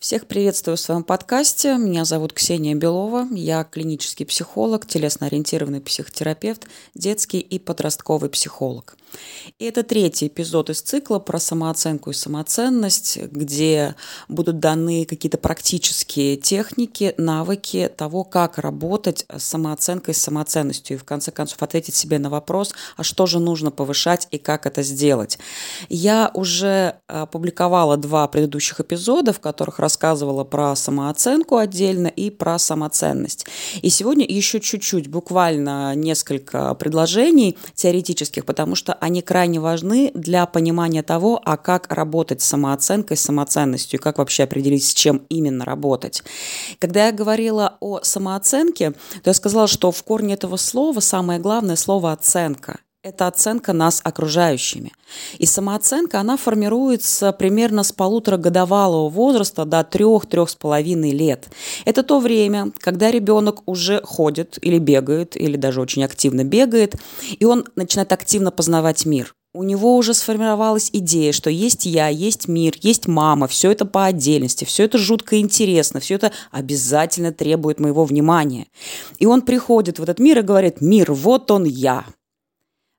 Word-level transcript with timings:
Всех 0.00 0.26
приветствую 0.26 0.78
в 0.78 0.80
своем 0.80 1.04
подкасте. 1.04 1.76
Меня 1.76 2.06
зовут 2.06 2.32
Ксения 2.32 2.74
Белова. 2.74 3.28
Я 3.32 3.64
клинический 3.64 4.24
психолог, 4.24 4.86
телесно-ориентированный 4.86 5.82
психотерапевт, 5.82 6.66
детский 6.94 7.38
и 7.38 7.58
подростковый 7.58 8.30
психолог. 8.30 8.96
И 9.58 9.64
это 9.64 9.82
третий 9.82 10.28
эпизод 10.28 10.70
из 10.70 10.80
цикла 10.80 11.18
про 11.18 11.38
самооценку 11.38 12.10
и 12.10 12.14
самоценность, 12.14 13.18
где 13.18 13.94
будут 14.28 14.58
даны 14.58 15.04
какие-то 15.04 15.36
практические 15.36 16.36
техники, 16.36 17.14
навыки 17.18 17.90
того, 17.94 18.24
как 18.24 18.56
работать 18.58 19.26
с 19.28 19.42
самооценкой 19.44 20.14
и 20.14 20.16
самоценностью. 20.16 20.96
И 20.96 20.98
в 20.98 21.04
конце 21.04 21.30
концов 21.30 21.62
ответить 21.62 21.94
себе 21.94 22.18
на 22.18 22.30
вопрос, 22.30 22.72
а 22.96 23.02
что 23.02 23.26
же 23.26 23.38
нужно 23.38 23.70
повышать 23.70 24.28
и 24.30 24.38
как 24.38 24.64
это 24.64 24.82
сделать. 24.82 25.38
Я 25.88 26.30
уже 26.32 26.96
опубликовала 27.06 27.96
два 27.96 28.26
предыдущих 28.28 28.80
эпизода, 28.80 29.32
в 29.32 29.40
которых 29.40 29.78
рассказывала 29.90 30.44
про 30.44 30.76
самооценку 30.76 31.56
отдельно 31.56 32.06
и 32.06 32.30
про 32.30 32.60
самоценность. 32.60 33.46
И 33.82 33.90
сегодня 33.90 34.24
еще 34.24 34.60
чуть-чуть, 34.60 35.08
буквально 35.08 35.96
несколько 35.96 36.72
предложений 36.74 37.58
теоретических, 37.74 38.44
потому 38.44 38.76
что 38.76 38.92
они 38.94 39.20
крайне 39.20 39.58
важны 39.58 40.12
для 40.14 40.46
понимания 40.46 41.02
того, 41.02 41.40
а 41.44 41.56
как 41.56 41.92
работать 41.92 42.40
с 42.40 42.44
самооценкой, 42.44 43.16
с 43.16 43.22
самоценностью, 43.22 43.98
и 43.98 44.02
как 44.02 44.18
вообще 44.18 44.44
определить, 44.44 44.84
с 44.84 44.94
чем 44.94 45.22
именно 45.28 45.64
работать. 45.64 46.22
Когда 46.78 47.06
я 47.06 47.12
говорила 47.12 47.76
о 47.80 48.00
самооценке, 48.02 48.92
то 48.92 49.30
я 49.30 49.34
сказала, 49.34 49.66
что 49.66 49.90
в 49.90 50.02
корне 50.04 50.34
этого 50.34 50.56
слова 50.56 51.00
самое 51.00 51.40
главное 51.40 51.76
слово 51.76 52.12
«оценка». 52.12 52.78
Это 53.02 53.26
оценка 53.28 53.72
нас 53.72 54.02
окружающими. 54.04 54.92
И 55.38 55.46
самооценка, 55.46 56.20
она 56.20 56.36
формируется 56.36 57.32
примерно 57.32 57.82
с 57.82 57.92
полуторагодовалого 57.92 59.08
возраста 59.08 59.64
до 59.64 59.82
трех-трех 59.84 60.50
с 60.50 60.54
половиной 60.54 61.12
лет. 61.12 61.48
Это 61.86 62.02
то 62.02 62.20
время, 62.20 62.72
когда 62.76 63.10
ребенок 63.10 63.62
уже 63.66 64.02
ходит 64.02 64.58
или 64.60 64.78
бегает, 64.78 65.34
или 65.34 65.56
даже 65.56 65.80
очень 65.80 66.04
активно 66.04 66.44
бегает, 66.44 66.96
и 67.38 67.46
он 67.46 67.64
начинает 67.74 68.12
активно 68.12 68.50
познавать 68.50 69.06
мир. 69.06 69.34
У 69.54 69.62
него 69.62 69.96
уже 69.96 70.12
сформировалась 70.12 70.90
идея, 70.92 71.32
что 71.32 71.48
есть 71.48 71.86
я, 71.86 72.08
есть 72.08 72.48
мир, 72.48 72.74
есть 72.82 73.08
мама, 73.08 73.48
все 73.48 73.72
это 73.72 73.86
по 73.86 74.04
отдельности, 74.04 74.66
все 74.66 74.84
это 74.84 74.98
жутко 74.98 75.40
интересно, 75.40 76.00
все 76.00 76.16
это 76.16 76.32
обязательно 76.50 77.32
требует 77.32 77.80
моего 77.80 78.04
внимания. 78.04 78.66
И 79.18 79.24
он 79.24 79.40
приходит 79.40 79.98
в 79.98 80.02
этот 80.02 80.18
мир 80.18 80.40
и 80.40 80.42
говорит, 80.42 80.82
мир, 80.82 81.12
вот 81.12 81.50
он 81.50 81.64
я, 81.64 82.04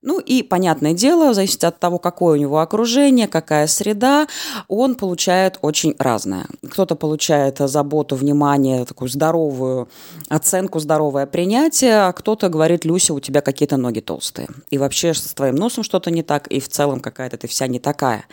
ну 0.03 0.19
и, 0.19 0.41
понятное 0.41 0.93
дело, 0.93 1.33
зависит 1.33 1.63
от 1.63 1.79
того, 1.79 1.99
какое 1.99 2.33
у 2.33 2.41
него 2.41 2.59
окружение, 2.59 3.27
какая 3.27 3.67
среда, 3.67 4.27
он 4.67 4.95
получает 4.95 5.59
очень 5.61 5.95
разное. 5.99 6.47
Кто-то 6.67 6.95
получает 6.95 7.59
заботу, 7.59 8.15
внимание, 8.15 8.85
такую 8.85 9.09
здоровую 9.09 9.89
оценку, 10.27 10.79
здоровое 10.79 11.27
принятие, 11.27 12.07
а 12.07 12.13
кто-то 12.13 12.49
говорит, 12.49 12.83
Люся, 12.83 13.13
у 13.13 13.19
тебя 13.19 13.41
какие-то 13.41 13.77
ноги 13.77 13.99
толстые. 13.99 14.47
И 14.71 14.79
вообще 14.79 15.13
с 15.13 15.21
твоим 15.35 15.55
носом 15.55 15.83
что-то 15.83 16.09
не 16.09 16.23
так, 16.23 16.47
и 16.47 16.59
в 16.59 16.67
целом 16.67 16.99
какая-то 16.99 17.37
ты 17.37 17.47
вся 17.47 17.67
не 17.67 17.79
такая. 17.79 18.25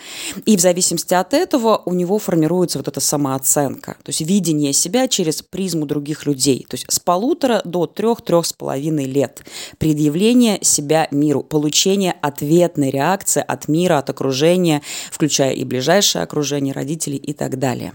И 0.46 0.56
в 0.56 0.60
зависимости 0.60 1.12
от 1.12 1.34
этого 1.34 1.82
у 1.84 1.92
него 1.92 2.18
формируется 2.18 2.78
вот 2.78 2.88
эта 2.88 3.00
самооценка, 3.00 3.96
то 4.02 4.08
есть 4.08 4.22
видение 4.22 4.72
себя 4.72 5.06
через 5.06 5.42
призму 5.42 5.84
других 5.84 6.24
людей. 6.24 6.64
То 6.68 6.76
есть 6.76 6.86
с 6.88 6.98
полутора 6.98 7.60
до 7.66 7.86
трех-трех 7.86 8.46
с 8.46 8.54
половиной 8.54 9.04
лет 9.04 9.42
предъявление 9.76 10.58
себя 10.62 11.08
миру– 11.10 11.42
получения 11.58 12.12
ответной 12.22 12.90
реакции 12.90 13.44
от 13.44 13.66
мира, 13.66 13.98
от 13.98 14.10
окружения, 14.10 14.80
включая 15.10 15.54
и 15.54 15.64
ближайшее 15.64 16.22
окружение, 16.22 16.72
родителей 16.72 17.16
и 17.16 17.32
так 17.32 17.58
далее. 17.58 17.94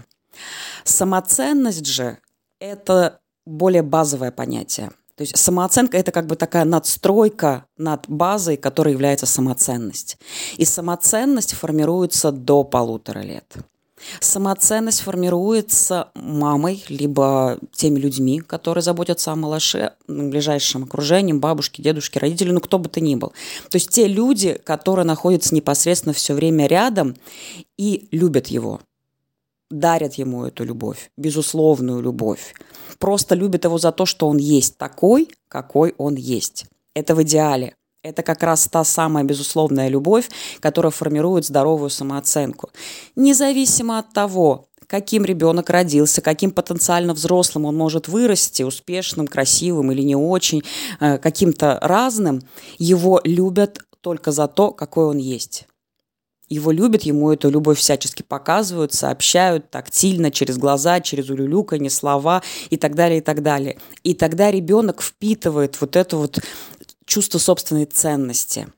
Самоценность 0.84 1.86
же– 1.86 2.18
это 2.60 3.20
более 3.46 3.82
базовое 3.82 4.32
понятие. 4.32 4.90
То 5.16 5.22
есть 5.22 5.38
самооценка– 5.38 5.96
это 5.98 6.12
как 6.12 6.26
бы 6.26 6.36
такая 6.36 6.66
надстройка 6.66 7.64
над 7.78 8.06
базой, 8.06 8.58
которая 8.58 8.92
является 8.92 9.24
самоценность. 9.24 10.18
И 10.58 10.66
самоценность 10.66 11.54
формируется 11.54 12.32
до 12.32 12.64
полутора 12.64 13.20
лет. 13.20 13.56
Самоценность 14.20 15.00
формируется 15.00 16.08
мамой, 16.14 16.84
либо 16.88 17.58
теми 17.72 17.98
людьми, 17.98 18.40
которые 18.40 18.82
заботятся 18.82 19.32
о 19.32 19.36
малыше, 19.36 19.92
ближайшем 20.06 20.84
окружении, 20.84 21.32
бабушке, 21.32 21.82
дедушке, 21.82 22.20
родители, 22.20 22.50
ну 22.50 22.60
кто 22.60 22.78
бы 22.78 22.88
то 22.88 23.00
ни 23.00 23.14
был. 23.14 23.32
То 23.70 23.76
есть 23.76 23.90
те 23.90 24.06
люди, 24.06 24.60
которые 24.64 25.04
находятся 25.04 25.54
непосредственно 25.54 26.12
все 26.12 26.34
время 26.34 26.66
рядом 26.66 27.16
и 27.76 28.08
любят 28.10 28.48
его, 28.48 28.80
дарят 29.70 30.14
ему 30.14 30.44
эту 30.44 30.64
любовь, 30.64 31.10
безусловную 31.16 32.00
любовь. 32.00 32.54
Просто 32.98 33.34
любят 33.34 33.64
его 33.64 33.78
за 33.78 33.92
то, 33.92 34.06
что 34.06 34.28
он 34.28 34.36
есть 34.36 34.78
такой, 34.78 35.28
какой 35.48 35.94
он 35.98 36.14
есть. 36.14 36.66
Это 36.94 37.14
в 37.14 37.22
идеале. 37.22 37.74
Это 38.04 38.22
как 38.22 38.42
раз 38.42 38.68
та 38.68 38.84
самая 38.84 39.24
безусловная 39.24 39.88
любовь, 39.88 40.28
которая 40.60 40.90
формирует 40.90 41.46
здоровую 41.46 41.88
самооценку. 41.88 42.68
Независимо 43.16 43.98
от 43.98 44.12
того, 44.12 44.68
каким 44.86 45.24
ребенок 45.24 45.70
родился, 45.70 46.20
каким 46.20 46.50
потенциально 46.50 47.14
взрослым 47.14 47.64
он 47.64 47.76
может 47.76 48.06
вырасти, 48.06 48.62
успешным, 48.62 49.26
красивым 49.26 49.90
или 49.90 50.02
не 50.02 50.16
очень, 50.16 50.62
э, 51.00 51.16
каким-то 51.16 51.78
разным, 51.80 52.42
его 52.76 53.22
любят 53.24 53.78
только 54.02 54.32
за 54.32 54.48
то, 54.48 54.70
какой 54.72 55.06
он 55.06 55.16
есть. 55.16 55.66
Его 56.50 56.72
любят, 56.72 57.02
ему 57.02 57.32
эту 57.32 57.48
любовь 57.48 57.78
всячески 57.78 58.22
показывают, 58.22 58.92
сообщают 58.92 59.70
тактильно, 59.70 60.30
через 60.30 60.58
глаза, 60.58 61.00
через 61.00 61.30
улюлюканье, 61.30 61.88
слова 61.88 62.42
и 62.68 62.76
так 62.76 62.94
далее, 62.94 63.18
и 63.18 63.22
так 63.22 63.42
далее. 63.42 63.78
И 64.02 64.12
тогда 64.12 64.50
ребенок 64.50 65.00
впитывает 65.00 65.80
вот 65.80 65.96
эту 65.96 66.18
вот 66.18 66.38
чувство 67.06 67.38
собственной 67.38 67.86
ценности. 67.86 68.68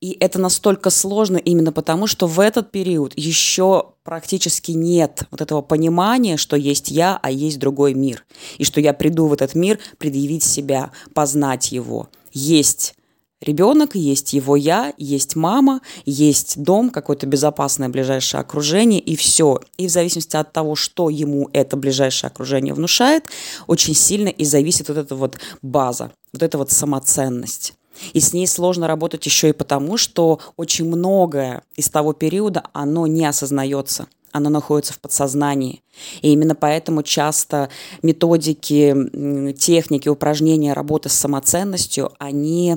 И 0.00 0.16
это 0.20 0.38
настолько 0.38 0.90
сложно 0.90 1.38
именно 1.38 1.72
потому, 1.72 2.06
что 2.06 2.26
в 2.26 2.38
этот 2.38 2.70
период 2.70 3.14
еще 3.16 3.94
практически 4.04 4.72
нет 4.72 5.22
вот 5.30 5.40
этого 5.40 5.62
понимания, 5.62 6.36
что 6.36 6.54
есть 6.54 6.90
я, 6.90 7.18
а 7.22 7.30
есть 7.30 7.58
другой 7.58 7.94
мир. 7.94 8.24
И 8.58 8.64
что 8.64 8.80
я 8.80 8.92
приду 8.92 9.26
в 9.26 9.32
этот 9.32 9.54
мир 9.54 9.78
предъявить 9.96 10.44
себя, 10.44 10.92
познать 11.14 11.72
его. 11.72 12.08
Есть 12.32 12.94
ребенок, 13.40 13.94
есть 13.94 14.32
его 14.32 14.56
я, 14.56 14.92
есть 14.98 15.36
мама, 15.36 15.80
есть 16.04 16.62
дом, 16.62 16.90
какое-то 16.90 17.26
безопасное 17.26 17.88
ближайшее 17.88 18.40
окружение, 18.40 19.00
и 19.00 19.16
все. 19.16 19.60
И 19.76 19.86
в 19.86 19.90
зависимости 19.90 20.36
от 20.36 20.52
того, 20.52 20.74
что 20.74 21.10
ему 21.10 21.48
это 21.52 21.76
ближайшее 21.76 22.28
окружение 22.28 22.74
внушает, 22.74 23.28
очень 23.66 23.94
сильно 23.94 24.28
и 24.28 24.44
зависит 24.44 24.88
вот 24.88 24.98
эта 24.98 25.14
вот 25.14 25.38
база 25.62 26.12
вот 26.36 26.42
эта 26.42 26.58
вот 26.58 26.70
самоценность. 26.70 27.74
И 28.12 28.20
с 28.20 28.34
ней 28.34 28.46
сложно 28.46 28.86
работать 28.86 29.24
еще 29.24 29.48
и 29.48 29.54
потому, 29.54 29.96
что 29.96 30.38
очень 30.56 30.86
многое 30.86 31.62
из 31.76 31.88
того 31.88 32.12
периода, 32.12 32.64
оно 32.72 33.06
не 33.06 33.24
осознается 33.24 34.06
оно 34.32 34.50
находится 34.50 34.92
в 34.92 34.98
подсознании. 34.98 35.82
И 36.20 36.32
именно 36.32 36.54
поэтому 36.54 37.02
часто 37.02 37.70
методики, 38.02 39.54
техники, 39.54 40.10
упражнения 40.10 40.74
работы 40.74 41.08
с 41.08 41.14
самоценностью, 41.14 42.12
они 42.18 42.76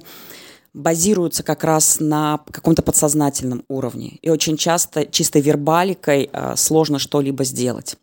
базируются 0.73 1.43
как 1.43 1.63
раз 1.63 1.99
на 1.99 2.39
каком-то 2.51 2.81
подсознательном 2.81 3.63
уровне. 3.67 4.19
И 4.21 4.29
очень 4.29 4.57
часто 4.57 5.05
чистой 5.05 5.41
вербаликой 5.41 6.29
э, 6.31 6.53
сложно 6.55 6.99
что-либо 6.99 7.43
сделать. 7.43 7.97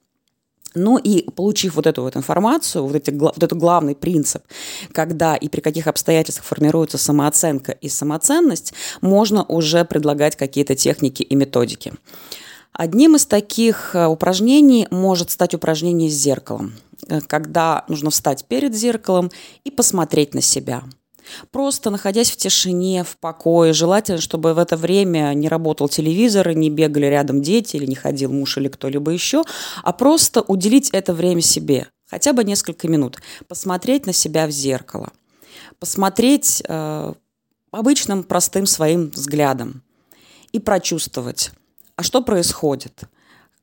Ну 0.75 0.99
и 0.99 1.29
получив 1.31 1.77
вот 1.77 1.87
эту 1.87 2.03
вот 2.03 2.17
информацию, 2.17 2.85
вот, 2.85 2.95
эти, 2.95 3.11
вот 3.11 3.43
этот 3.43 3.59
главный 3.59 3.97
принцип, 3.97 4.43
когда 4.93 5.35
и 5.35 5.49
при 5.49 5.63
каких 5.63 5.87
обстоятельствах 5.87 6.45
формируется 6.45 6.99
самооценка 6.99 7.73
и 7.73 7.89
самоценность, 7.89 8.75
можно 9.01 9.43
уже 9.45 9.87
предлагать 9.87 10.37
какие-то 10.37 10.75
техники 10.75 11.23
и 11.23 11.35
методики. 11.35 11.95
Одним 12.73 13.17
из 13.17 13.25
таких 13.25 13.95
э, 13.95 14.07
упражнений 14.07 14.87
может 14.91 15.31
стать 15.31 15.55
упражнение 15.55 16.11
с 16.11 16.15
зеркалом, 16.15 16.75
э, 17.09 17.21
когда 17.27 17.85
нужно 17.89 18.11
встать 18.11 18.45
перед 18.45 18.75
зеркалом 18.75 19.31
и 19.65 19.71
посмотреть 19.71 20.35
на 20.35 20.43
себя– 20.43 20.83
Просто 21.51 21.91
находясь 21.91 22.31
в 22.31 22.37
тишине, 22.37 23.05
в 23.05 23.17
покое, 23.19 23.73
желательно, 23.73 24.21
чтобы 24.21 24.55
в 24.55 24.59
это 24.59 24.77
время 24.77 25.33
не 25.35 25.49
работал 25.49 25.89
телевизор, 25.89 26.53
не 26.53 26.71
бегали 26.71 27.07
рядом 27.07 27.43
дети 27.43 27.77
или 27.77 27.87
не 27.87 27.95
ходил 27.95 28.33
муж 28.33 28.57
или 28.59 28.69
кто-либо 28.69 29.11
еще, 29.11 29.45
а 29.83 29.93
просто 29.93 30.43
уделить 30.43 30.91
это 30.91 31.13
время 31.13 31.41
себе, 31.41 31.89
хотя 32.09 32.33
бы 32.33 32.45
несколько 32.45 32.89
минут, 32.89 33.19
посмотреть 33.49 34.07
на 34.07 34.13
себя 34.13 34.47
в 34.47 34.51
зеркало, 34.51 35.11
посмотреть 35.79 36.63
э, 36.67 37.13
обычным 37.71 38.23
простым 38.23 38.67
своим 38.67 39.11
взглядом. 39.11 39.83
И 40.53 40.59
прочувствовать, 40.59 41.51
а 41.97 42.03
что 42.03 42.23
происходит, 42.23 43.03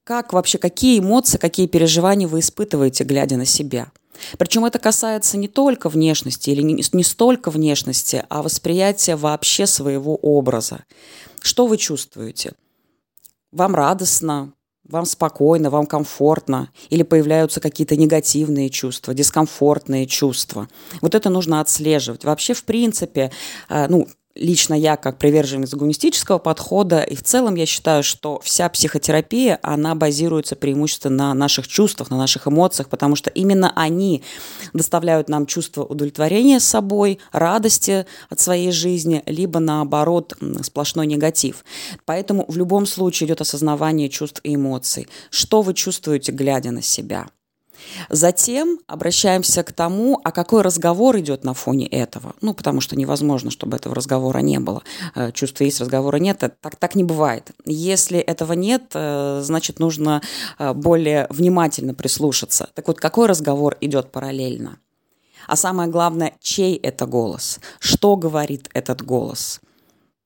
как 0.03 0.33
вообще, 0.33 0.59
какие 0.59 0.99
эмоции, 0.99 1.39
какие 1.39 1.65
переживания 1.65 2.27
вы 2.27 2.41
испытываете, 2.41 3.03
глядя 3.03 3.37
на 3.37 3.45
себя– 3.45 3.91
причем 4.37 4.65
это 4.65 4.79
касается 4.79 5.37
не 5.37 5.47
только 5.47 5.89
внешности 5.89 6.49
или 6.49 6.61
не, 6.61 7.03
столько 7.03 7.51
внешности, 7.51 8.23
а 8.29 8.41
восприятия 8.41 9.15
вообще 9.15 9.67
своего 9.67 10.15
образа. 10.15 10.83
Что 11.41 11.67
вы 11.67 11.77
чувствуете? 11.77 12.53
Вам 13.51 13.75
радостно, 13.75 14.53
вам 14.87 15.05
спокойно, 15.05 15.69
вам 15.69 15.85
комфортно, 15.85 16.69
или 16.89 17.03
появляются 17.03 17.59
какие-то 17.59 17.95
негативные 17.95 18.69
чувства, 18.69 19.13
дискомфортные 19.13 20.07
чувства. 20.07 20.67
Вот 21.01 21.15
это 21.15 21.29
нужно 21.29 21.61
отслеживать. 21.61 22.25
Вообще, 22.25 22.53
в 22.53 22.63
принципе, 22.63 23.31
э, 23.69 23.87
ну, 23.87 24.07
лично 24.35 24.73
я 24.73 24.97
как 24.97 25.17
приверженец 25.17 25.73
гуманистического 25.73 26.39
подхода, 26.39 27.01
и 27.01 27.15
в 27.15 27.23
целом 27.23 27.55
я 27.55 27.65
считаю, 27.65 28.03
что 28.03 28.39
вся 28.43 28.67
психотерапия, 28.69 29.59
она 29.61 29.95
базируется 29.95 30.55
преимущественно 30.55 31.29
на 31.29 31.33
наших 31.33 31.67
чувствах, 31.67 32.09
на 32.09 32.17
наших 32.17 32.47
эмоциях, 32.47 32.89
потому 32.89 33.15
что 33.15 33.29
именно 33.29 33.71
они 33.75 34.23
доставляют 34.73 35.29
нам 35.29 35.45
чувство 35.45 35.83
удовлетворения 35.83 36.59
собой, 36.59 37.19
радости 37.31 38.05
от 38.29 38.39
своей 38.39 38.71
жизни, 38.71 39.21
либо 39.25 39.59
наоборот 39.59 40.35
сплошной 40.63 41.07
негатив. 41.07 41.63
Поэтому 42.05 42.45
в 42.47 42.57
любом 42.57 42.85
случае 42.85 43.27
идет 43.27 43.41
осознавание 43.41 44.09
чувств 44.09 44.41
и 44.43 44.55
эмоций. 44.55 45.07
Что 45.29 45.61
вы 45.61 45.73
чувствуете, 45.73 46.31
глядя 46.31 46.71
на 46.71 46.81
себя? 46.81 47.27
Затем 48.09 48.79
обращаемся 48.87 49.63
к 49.63 49.71
тому, 49.71 50.19
а 50.23 50.31
какой 50.31 50.61
разговор 50.61 51.17
идет 51.19 51.43
на 51.43 51.53
фоне 51.53 51.87
этого. 51.87 52.33
Ну, 52.41 52.53
потому 52.53 52.81
что 52.81 52.95
невозможно, 52.95 53.51
чтобы 53.51 53.77
этого 53.77 53.95
разговора 53.95 54.39
не 54.39 54.59
было. 54.59 54.83
Э, 55.15 55.31
чувства 55.31 55.63
есть, 55.63 55.79
разговора 55.81 56.17
нет. 56.17 56.39
Так, 56.39 56.75
так 56.75 56.95
не 56.95 57.03
бывает. 57.03 57.51
Если 57.65 58.19
этого 58.19 58.53
нет, 58.53 58.91
э, 58.93 59.41
значит, 59.43 59.79
нужно 59.79 60.21
э, 60.59 60.73
более 60.73 61.27
внимательно 61.29 61.93
прислушаться. 61.93 62.69
Так 62.73 62.87
вот, 62.87 62.99
какой 62.99 63.27
разговор 63.27 63.77
идет 63.81 64.11
параллельно? 64.11 64.77
А 65.47 65.55
самое 65.55 65.89
главное, 65.89 66.33
чей 66.41 66.75
это 66.75 67.05
голос? 67.05 67.59
Что 67.79 68.15
говорит 68.15 68.69
этот 68.73 69.01
голос? 69.01 69.59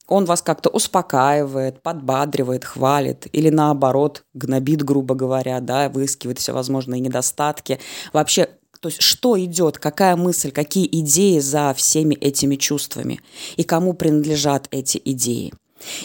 Он 0.07 0.25
вас 0.25 0.42
как-то 0.42 0.69
успокаивает, 0.69 1.81
подбадривает, 1.81 2.63
хвалит 2.63 3.27
или 3.31 3.50
наоборот 3.50 4.24
гнобит, 4.33 4.83
грубо 4.83 5.15
говоря, 5.15 5.59
да, 5.59 5.89
выискивает 5.89 6.39
все 6.39 6.54
возможные 6.54 7.01
недостатки. 7.01 7.80
Вообще, 8.13 8.50
то 8.80 8.89
есть 8.89 9.01
что 9.01 9.39
идет, 9.44 9.77
какая 9.77 10.15
мысль, 10.15 10.51
какие 10.51 10.88
идеи 11.01 11.39
за 11.39 11.74
всеми 11.75 12.15
этими 12.15 12.56
чувствами 12.56 13.19
и 13.56 13.63
кому 13.63 13.94
принадлежат 13.94 14.68
эти 14.71 15.01
идеи. 15.04 15.54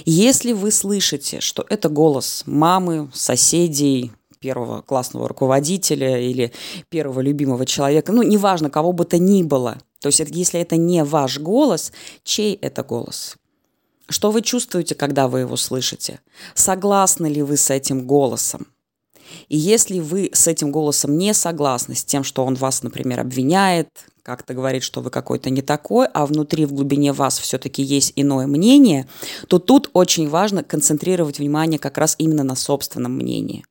Если 0.04 0.52
вы 0.52 0.70
слышите, 0.70 1.40
что 1.40 1.64
это 1.68 1.88
голос 1.88 2.42
мамы, 2.46 3.10
соседей, 3.14 4.12
первого 4.38 4.82
классного 4.82 5.28
руководителя 5.28 6.18
или 6.18 6.52
первого 6.88 7.20
любимого 7.20 7.64
человека, 7.64 8.12
ну, 8.12 8.22
неважно, 8.22 8.70
кого 8.70 8.92
бы 8.92 9.04
то 9.04 9.16
ни 9.16 9.42
было, 9.42 9.78
то 10.00 10.08
есть 10.08 10.20
если 10.20 10.60
это 10.60 10.76
не 10.76 11.04
ваш 11.04 11.38
голос, 11.38 11.92
чей 12.24 12.54
это 12.54 12.82
голос? 12.82 13.36
Что 14.08 14.30
вы 14.30 14.42
чувствуете, 14.42 14.94
когда 14.94 15.28
вы 15.28 15.40
его 15.40 15.56
слышите? 15.56 16.20
Согласны 16.54 17.26
ли 17.26 17.42
вы 17.42 17.56
с 17.56 17.70
этим 17.70 18.06
голосом? 18.06 18.66
И 19.48 19.56
если 19.56 19.98
вы 19.98 20.30
с 20.32 20.46
этим 20.46 20.70
голосом 20.70 21.16
не 21.16 21.34
согласны, 21.34 21.94
с 21.94 22.04
тем, 22.04 22.24
что 22.24 22.44
он 22.44 22.54
вас, 22.54 22.82
например, 22.82 23.20
обвиняет, 23.20 23.88
как-то 24.22 24.54
говорит, 24.54 24.82
что 24.82 25.00
вы 25.00 25.10
какой-то 25.10 25.50
не 25.50 25.62
такой, 25.62 26.06
а 26.06 26.26
внутри, 26.26 26.64
в 26.64 26.72
глубине 26.72 27.12
вас 27.12 27.38
все-таки 27.38 27.82
есть 27.82 28.12
иное 28.16 28.46
мнение, 28.46 29.08
то 29.48 29.58
тут 29.58 29.90
очень 29.94 30.28
важно 30.28 30.62
концентрировать 30.62 31.38
внимание 31.38 31.78
как 31.78 31.98
раз 31.98 32.14
именно 32.18 32.44
на 32.44 32.54
собственном 32.54 33.14
мнении. 33.16 33.64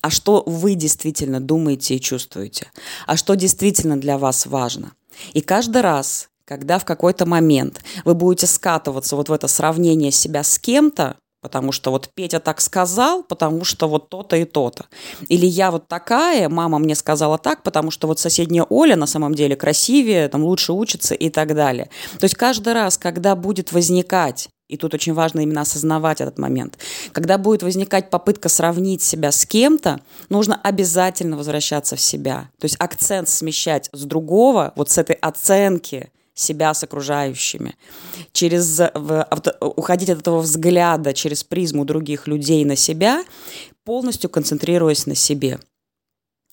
А 0.00 0.10
что 0.10 0.42
вы 0.46 0.74
действительно 0.74 1.40
думаете 1.40 1.96
и 1.96 2.00
чувствуете? 2.00 2.70
А 3.06 3.16
что 3.16 3.34
действительно 3.34 3.98
для 3.98 4.18
вас 4.18 4.46
важно? 4.46 4.92
И 5.32 5.40
каждый 5.40 5.80
раз, 5.80 6.28
когда 6.44 6.78
в 6.78 6.84
какой-то 6.84 7.26
момент 7.26 7.82
вы 8.04 8.14
будете 8.14 8.46
скатываться 8.46 9.16
вот 9.16 9.28
в 9.28 9.32
это 9.32 9.48
сравнение 9.48 10.10
себя 10.10 10.42
с 10.42 10.58
кем-то, 10.58 11.16
потому 11.40 11.72
что 11.72 11.90
вот 11.90 12.10
Петя 12.14 12.40
так 12.40 12.60
сказал, 12.60 13.22
потому 13.22 13.64
что 13.64 13.88
вот 13.88 14.08
то-то 14.08 14.36
и 14.36 14.44
то-то. 14.44 14.86
Или 15.28 15.46
я 15.46 15.70
вот 15.70 15.88
такая, 15.88 16.48
мама 16.48 16.78
мне 16.78 16.94
сказала 16.94 17.38
так, 17.38 17.62
потому 17.62 17.90
что 17.90 18.06
вот 18.06 18.18
соседняя 18.18 18.64
Оля 18.68 18.96
на 18.96 19.06
самом 19.06 19.34
деле 19.34 19.56
красивее, 19.56 20.28
там 20.28 20.42
лучше 20.42 20.72
учится 20.72 21.14
и 21.14 21.28
так 21.28 21.54
далее. 21.54 21.90
То 22.18 22.24
есть 22.24 22.34
каждый 22.34 22.72
раз, 22.72 22.96
когда 22.98 23.36
будет 23.36 23.72
возникать 23.72 24.48
и 24.66 24.78
тут 24.78 24.94
очень 24.94 25.12
важно 25.12 25.40
именно 25.40 25.60
осознавать 25.60 26.22
этот 26.22 26.38
момент. 26.38 26.78
Когда 27.12 27.36
будет 27.36 27.62
возникать 27.62 28.08
попытка 28.08 28.48
сравнить 28.48 29.02
себя 29.02 29.30
с 29.30 29.44
кем-то, 29.44 30.00
нужно 30.30 30.58
обязательно 30.62 31.36
возвращаться 31.36 31.96
в 31.96 32.00
себя. 32.00 32.48
То 32.58 32.64
есть 32.64 32.76
акцент 32.78 33.28
смещать 33.28 33.90
с 33.92 34.04
другого, 34.04 34.72
вот 34.74 34.88
с 34.88 34.96
этой 34.96 35.16
оценки– 35.16 36.08
себя 36.34 36.74
с 36.74 36.82
окружающими, 36.82 37.76
через, 38.32 38.80
уходить 39.60 40.10
от 40.10 40.18
этого 40.18 40.40
взгляда 40.40 41.14
через 41.14 41.44
призму 41.44 41.84
других 41.84 42.26
людей 42.26 42.64
на 42.64 42.76
себя, 42.76 43.24
полностью 43.84 44.28
концентрируясь 44.28 45.06
на 45.06 45.14
себе. 45.14 45.60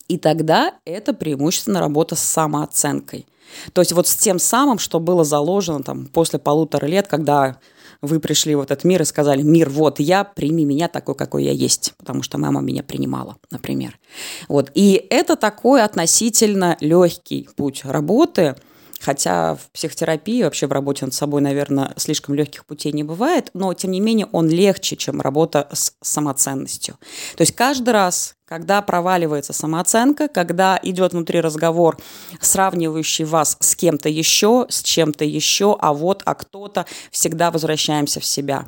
И 0.07 0.17
тогда 0.17 0.75
это 0.85 1.13
преимущественно 1.13 1.79
работа 1.79 2.15
с 2.15 2.19
самооценкой. 2.19 3.25
То 3.73 3.81
есть 3.81 3.91
вот 3.91 4.07
с 4.07 4.15
тем 4.15 4.39
самым, 4.39 4.77
что 4.77 4.99
было 4.99 5.23
заложено 5.23 5.83
там, 5.83 6.05
после 6.07 6.39
полутора 6.39 6.85
лет, 6.85 7.07
когда 7.07 7.57
вы 8.01 8.19
пришли 8.19 8.55
в 8.55 8.61
этот 8.61 8.83
мир 8.83 9.01
и 9.01 9.05
сказали, 9.05 9.41
мир, 9.41 9.69
вот 9.69 9.99
я, 9.99 10.23
прими 10.23 10.65
меня 10.65 10.87
такой, 10.87 11.15
какой 11.15 11.43
я 11.43 11.51
есть, 11.51 11.93
потому 11.97 12.23
что 12.23 12.37
мама 12.37 12.61
меня 12.61 12.83
принимала, 12.83 13.37
например. 13.51 13.99
Вот. 14.47 14.71
И 14.73 15.05
это 15.09 15.35
такой 15.35 15.83
относительно 15.83 16.77
легкий 16.79 17.49
путь 17.55 17.83
работы– 17.83 18.55
Хотя 19.01 19.55
в 19.55 19.71
психотерапии, 19.71 20.43
вообще 20.43 20.67
в 20.67 20.71
работе 20.71 21.05
над 21.05 21.13
собой, 21.13 21.41
наверное, 21.41 21.93
слишком 21.97 22.35
легких 22.35 22.65
путей 22.65 22.91
не 22.91 23.03
бывает, 23.03 23.49
но 23.53 23.73
тем 23.73 23.91
не 23.91 23.99
менее 23.99 24.27
он 24.31 24.47
легче, 24.47 24.95
чем 24.95 25.21
работа 25.21 25.67
с 25.73 25.93
самоценностью. 26.01 26.95
То 27.35 27.41
есть 27.41 27.55
каждый 27.55 27.89
раз, 27.89 28.35
когда 28.45 28.81
проваливается 28.81 29.53
самооценка, 29.53 30.27
когда 30.27 30.79
идет 30.83 31.13
внутри 31.13 31.41
разговор, 31.41 31.97
сравнивающий 32.39 33.25
вас 33.25 33.57
с 33.59 33.75
кем-то 33.75 34.07
еще, 34.07 34.67
с 34.69 34.83
чем-то 34.83 35.25
еще, 35.25 35.75
а 35.79 35.93
вот, 35.93 36.21
а 36.25 36.35
кто-то, 36.35 36.85
всегда 37.09 37.49
возвращаемся 37.49 38.19
в 38.19 38.25
себя 38.25 38.67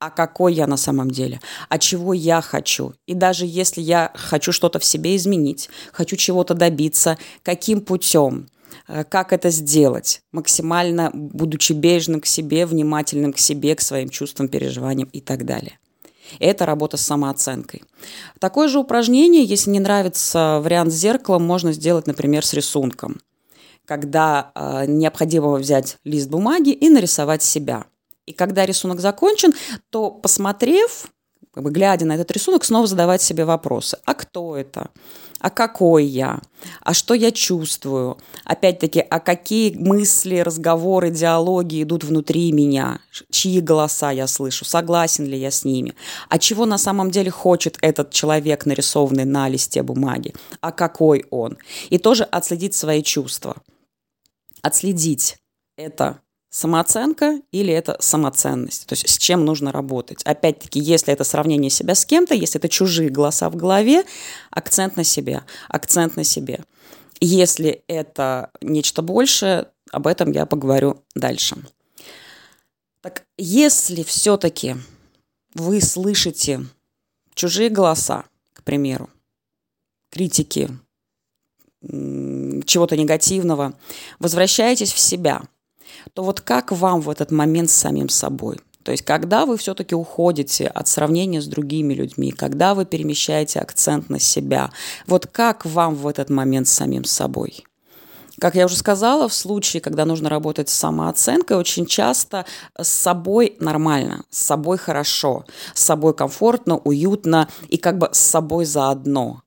а 0.00 0.10
какой 0.10 0.54
я 0.54 0.66
на 0.66 0.76
самом 0.76 1.10
деле, 1.10 1.40
а 1.68 1.78
чего 1.78 2.12
я 2.12 2.40
хочу. 2.40 2.94
И 3.06 3.14
даже 3.14 3.46
если 3.46 3.80
я 3.80 4.10
хочу 4.14 4.50
что-то 4.50 4.80
в 4.80 4.84
себе 4.84 5.14
изменить, 5.14 5.70
хочу 5.92 6.16
чего-то 6.16 6.54
добиться, 6.54 7.18
каким 7.44 7.80
путем– 7.80 8.48
Э, 8.90 9.04
как 9.04 9.32
это 9.32 9.50
сделать, 9.50 10.22
максимально 10.32 11.10
будучи 11.14 11.72
бережным 11.72 12.20
к 12.20 12.26
себе, 12.26 12.66
внимательным 12.66 13.32
к 13.32 13.38
себе, 13.38 13.74
к 13.76 13.80
своим 13.80 14.08
чувствам, 14.08 14.48
переживаниям 14.48 15.08
и 15.12 15.20
так 15.20 15.44
далее. 15.44 15.78
Это 16.38 16.66
работа 16.66 16.96
с 16.96 17.02
самооценкой. 17.02 17.82
Такое 18.38 18.68
же 18.68 18.78
упражнение, 18.78 19.44
если 19.44 19.70
не 19.70 19.80
нравится 19.80 20.60
вариант 20.62 20.92
с 20.92 20.96
зеркалом, 20.96 21.44
можно 21.44 21.72
сделать, 21.72 22.06
например, 22.06 22.44
с 22.44 22.52
рисунком, 22.52 23.20
когда 23.84 24.52
э, 24.54 24.84
необходимо 24.86 25.52
взять 25.54 25.98
лист 26.04 26.28
бумаги 26.28 26.70
и 26.70 26.88
нарисовать 26.88 27.42
себя. 27.42 27.84
И 28.30 28.32
когда 28.32 28.64
рисунок 28.66 29.00
закончен, 29.00 29.52
то, 29.90 30.10
посмотрев, 30.10 31.06
как 31.52 31.64
бы 31.64 31.70
глядя 31.70 32.06
на 32.06 32.14
этот 32.14 32.30
рисунок, 32.30 32.64
снова 32.64 32.86
задавать 32.86 33.22
себе 33.22 33.44
вопросы. 33.44 33.98
А 34.04 34.14
кто 34.14 34.56
это? 34.56 34.90
а 35.40 35.48
какой 35.48 36.04
я, 36.04 36.38
а 36.82 36.92
что 36.92 37.14
я 37.14 37.32
чувствую, 37.32 38.18
опять-таки, 38.44 39.00
а 39.00 39.20
какие 39.20 39.74
мысли, 39.74 40.36
разговоры, 40.36 41.10
диалоги 41.10 41.82
идут 41.82 42.04
внутри 42.04 42.52
меня, 42.52 43.00
чьи 43.30 43.60
голоса 43.60 44.10
я 44.10 44.26
слышу, 44.26 44.66
согласен 44.66 45.24
ли 45.24 45.38
я 45.38 45.50
с 45.50 45.64
ними, 45.64 45.94
а 46.28 46.38
чего 46.38 46.66
на 46.66 46.76
самом 46.76 47.10
деле 47.10 47.30
хочет 47.30 47.78
этот 47.80 48.12
человек, 48.12 48.66
нарисованный 48.66 49.24
на 49.24 49.48
листе 49.48 49.82
бумаги, 49.82 50.34
а 50.60 50.72
какой 50.72 51.24
он. 51.30 51.56
И 51.88 51.96
тоже 51.96 52.24
отследить 52.24 52.74
свои 52.74 53.02
чувства. 53.02 53.56
Отследить 54.62 55.38
это 55.78 56.20
самооценка 56.50 57.40
или 57.52 57.72
это 57.72 57.96
самоценность, 58.00 58.86
то 58.86 58.94
есть 58.94 59.08
с 59.08 59.18
чем 59.18 59.44
нужно 59.44 59.70
работать. 59.70 60.22
Опять-таки, 60.24 60.80
если 60.80 61.12
это 61.12 61.22
сравнение 61.22 61.70
себя 61.70 61.94
с 61.94 62.04
кем-то, 62.04 62.34
если 62.34 62.58
это 62.58 62.68
чужие 62.68 63.08
голоса 63.08 63.48
в 63.48 63.56
голове, 63.56 64.04
акцент 64.50 64.96
на 64.96 65.04
себе, 65.04 65.44
акцент 65.68 66.16
на 66.16 66.24
себе. 66.24 66.64
Если 67.20 67.84
это 67.86 68.50
нечто 68.60 69.00
большее, 69.02 69.68
об 69.92 70.06
этом 70.06 70.32
я 70.32 70.44
поговорю 70.44 71.04
дальше. 71.14 71.56
Так, 73.00 73.24
если 73.38 74.02
все-таки 74.02 74.76
вы 75.54 75.80
слышите 75.80 76.66
чужие 77.34 77.70
голоса, 77.70 78.24
к 78.54 78.64
примеру, 78.64 79.08
критики, 80.10 80.68
чего-то 81.82 82.96
негативного, 82.96 83.78
возвращайтесь 84.18 84.92
в 84.92 84.98
себя– 84.98 85.42
то 86.14 86.22
вот 86.22 86.40
как 86.40 86.72
вам 86.72 87.00
в 87.00 87.10
этот 87.10 87.30
момент 87.30 87.70
с 87.70 87.74
самим 87.74 88.08
собой? 88.08 88.58
То 88.82 88.92
есть, 88.92 89.04
когда 89.04 89.44
вы 89.44 89.56
все-таки 89.58 89.94
уходите 89.94 90.66
от 90.66 90.88
сравнения 90.88 91.42
с 91.42 91.46
другими 91.46 91.92
людьми, 91.92 92.32
когда 92.32 92.74
вы 92.74 92.86
перемещаете 92.86 93.60
акцент 93.60 94.08
на 94.08 94.18
себя, 94.18 94.70
вот 95.06 95.26
как 95.26 95.66
вам 95.66 95.94
в 95.94 96.06
этот 96.06 96.30
момент 96.30 96.66
с 96.66 96.72
самим 96.72 97.04
собой? 97.04 97.64
Как 98.40 98.54
я 98.54 98.64
уже 98.64 98.76
сказала, 98.76 99.28
в 99.28 99.34
случае, 99.34 99.82
когда 99.82 100.06
нужно 100.06 100.30
работать 100.30 100.70
с 100.70 100.74
самооценкой, 100.74 101.58
очень 101.58 101.84
часто 101.84 102.46
с 102.80 102.88
собой 102.88 103.54
нормально, 103.60 104.24
с 104.30 104.38
собой 104.38 104.78
хорошо, 104.78 105.44
с 105.74 105.84
собой 105.84 106.14
комфортно, 106.14 106.78
уютно 106.78 107.48
и 107.68 107.76
как 107.76 107.98
бы 107.98 108.08
с 108.12 108.18
собой 108.18 108.64
заодно. 108.64 109.42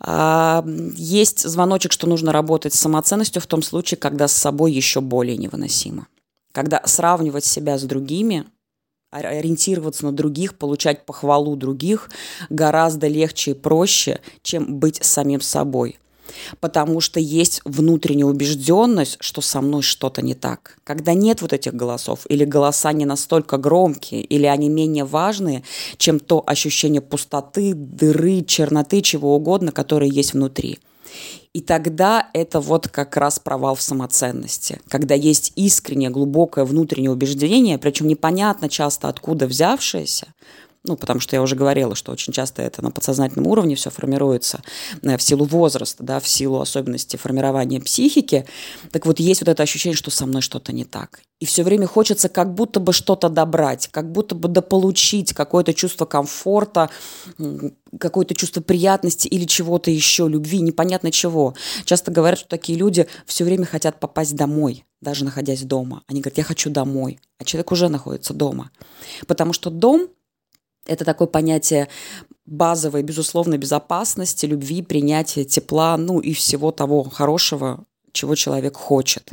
А, 0.00 0.64
есть 0.96 1.40
звоночек, 1.40 1.92
что 1.92 2.06
нужно 2.06 2.32
работать 2.32 2.74
с 2.74 2.80
самоценностью 2.80 3.42
в 3.42 3.46
том 3.46 3.62
случае, 3.62 3.98
когда 3.98 4.28
с 4.28 4.32
собой 4.32 4.72
еще 4.72 5.00
более 5.00 5.36
невыносимо. 5.36 6.06
Когда 6.52 6.80
сравнивать 6.84 7.44
себя 7.44 7.78
с 7.78 7.82
другими, 7.82 8.46
ориентироваться 9.10 10.04
на 10.04 10.12
других, 10.12 10.56
получать 10.56 11.06
похвалу 11.06 11.56
других 11.56 12.10
гораздо 12.50 13.06
легче 13.08 13.52
и 13.52 13.54
проще, 13.54 14.20
чем 14.42 14.78
быть 14.78 15.02
самим 15.04 15.40
собой– 15.40 15.98
потому 16.60 17.00
что 17.00 17.20
есть 17.20 17.60
внутренняя 17.64 18.26
убежденность, 18.26 19.16
что 19.20 19.40
со 19.40 19.60
мной 19.60 19.82
что-то 19.82 20.22
не 20.22 20.34
так. 20.34 20.78
Когда 20.84 21.14
нет 21.14 21.42
вот 21.42 21.52
этих 21.52 21.74
голосов, 21.74 22.20
или 22.28 22.44
голоса 22.44 22.92
не 22.92 23.04
настолько 23.04 23.58
громкие, 23.58 24.22
или 24.22 24.46
они 24.46 24.68
менее 24.68 25.04
важные, 25.04 25.62
чем 25.96 26.18
то 26.20 26.42
ощущение 26.46 27.00
пустоты, 27.00 27.74
дыры, 27.74 28.42
черноты, 28.42 29.02
чего 29.02 29.34
угодно, 29.34 29.72
которое 29.72 30.10
есть 30.10 30.34
внутри. 30.34 30.78
И 31.54 31.60
тогда 31.60 32.28
это 32.34 32.60
вот 32.60 32.88
как 32.88 33.16
раз 33.16 33.38
провал 33.38 33.74
в 33.74 33.82
самоценности, 33.82 34.80
когда 34.88 35.14
есть 35.14 35.52
искреннее, 35.56 36.10
глубокое 36.10 36.64
внутреннее 36.64 37.10
убеждение, 37.10 37.78
причем 37.78 38.06
непонятно 38.06 38.68
часто 38.68 39.08
откуда 39.08 39.46
взявшееся, 39.46 40.34
ну, 40.88 40.96
потому 40.96 41.20
что 41.20 41.36
я 41.36 41.42
уже 41.42 41.54
говорила, 41.54 41.94
что 41.94 42.12
очень 42.12 42.32
часто 42.32 42.62
это 42.62 42.82
на 42.82 42.90
подсознательном 42.90 43.46
уровне 43.46 43.76
все 43.76 43.90
формируется 43.90 44.62
э, 45.02 45.16
в 45.16 45.22
силу 45.22 45.44
возраста, 45.44 46.02
да, 46.02 46.18
в 46.18 46.26
силу 46.26 46.60
особенностей 46.60 47.18
формирования 47.18 47.80
психики. 47.80 48.46
Так 48.90 49.06
вот, 49.06 49.20
есть 49.20 49.42
вот 49.42 49.48
это 49.48 49.62
ощущение, 49.62 49.96
что 49.96 50.10
со 50.10 50.26
мной 50.26 50.42
что-то 50.42 50.72
не 50.72 50.84
так. 50.84 51.20
И 51.40 51.46
все 51.46 51.62
время 51.62 51.86
хочется 51.86 52.28
как 52.28 52.54
будто 52.54 52.80
бы 52.80 52.92
что-то 52.92 53.28
добрать, 53.28 53.88
как 53.92 54.10
будто 54.10 54.34
бы 54.34 54.48
дополучить 54.48 55.32
какое-то 55.34 55.72
чувство 55.72 56.04
комфорта, 56.04 56.90
какое-то 58.00 58.34
чувство 58.34 58.60
приятности 58.60 59.28
или 59.28 59.44
чего-то 59.44 59.90
еще, 59.90 60.26
любви, 60.26 60.60
непонятно 60.60 61.12
чего. 61.12 61.54
Часто 61.84 62.10
говорят, 62.10 62.40
что 62.40 62.48
такие 62.48 62.76
люди 62.78 63.06
все 63.24 63.44
время 63.44 63.66
хотят 63.66 64.00
попасть 64.00 64.34
домой, 64.34 64.84
даже 65.00 65.24
находясь 65.24 65.62
дома. 65.62 66.02
Они 66.08 66.20
говорят, 66.20 66.38
я 66.38 66.44
хочу 66.44 66.70
домой, 66.70 67.20
а 67.38 67.44
человек 67.44 67.70
уже 67.70 67.88
находится 67.88 68.34
дома. 68.34 68.70
Потому 69.26 69.52
что 69.52 69.70
дом 69.70 70.08
это 70.88 71.04
такое 71.04 71.28
понятие 71.28 71.88
базовой, 72.46 73.02
безусловной 73.02 73.58
безопасности, 73.58 74.46
любви, 74.46 74.82
принятия, 74.82 75.44
тепла, 75.44 75.96
ну 75.96 76.18
и 76.18 76.32
всего 76.32 76.72
того 76.72 77.04
хорошего, 77.04 77.84
чего 78.12 78.34
человек 78.34 78.76
хочет. 78.76 79.30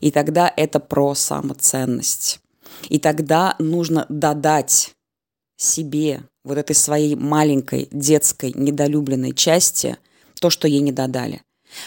И 0.00 0.10
тогда 0.10 0.52
это 0.56 0.80
про 0.80 1.14
самоценность. 1.14 2.40
И 2.88 2.98
тогда 2.98 3.54
нужно 3.58 4.06
додать 4.08 4.94
себе, 5.56 6.22
вот 6.44 6.58
этой 6.58 6.76
своей 6.76 7.14
маленькой 7.14 7.88
детской 7.90 8.52
недолюбленной 8.54 9.32
части, 9.32 9.96
то, 10.40 10.50
что 10.50 10.68
ей 10.68 10.80
не 10.80 10.92
додали. 10.92 11.42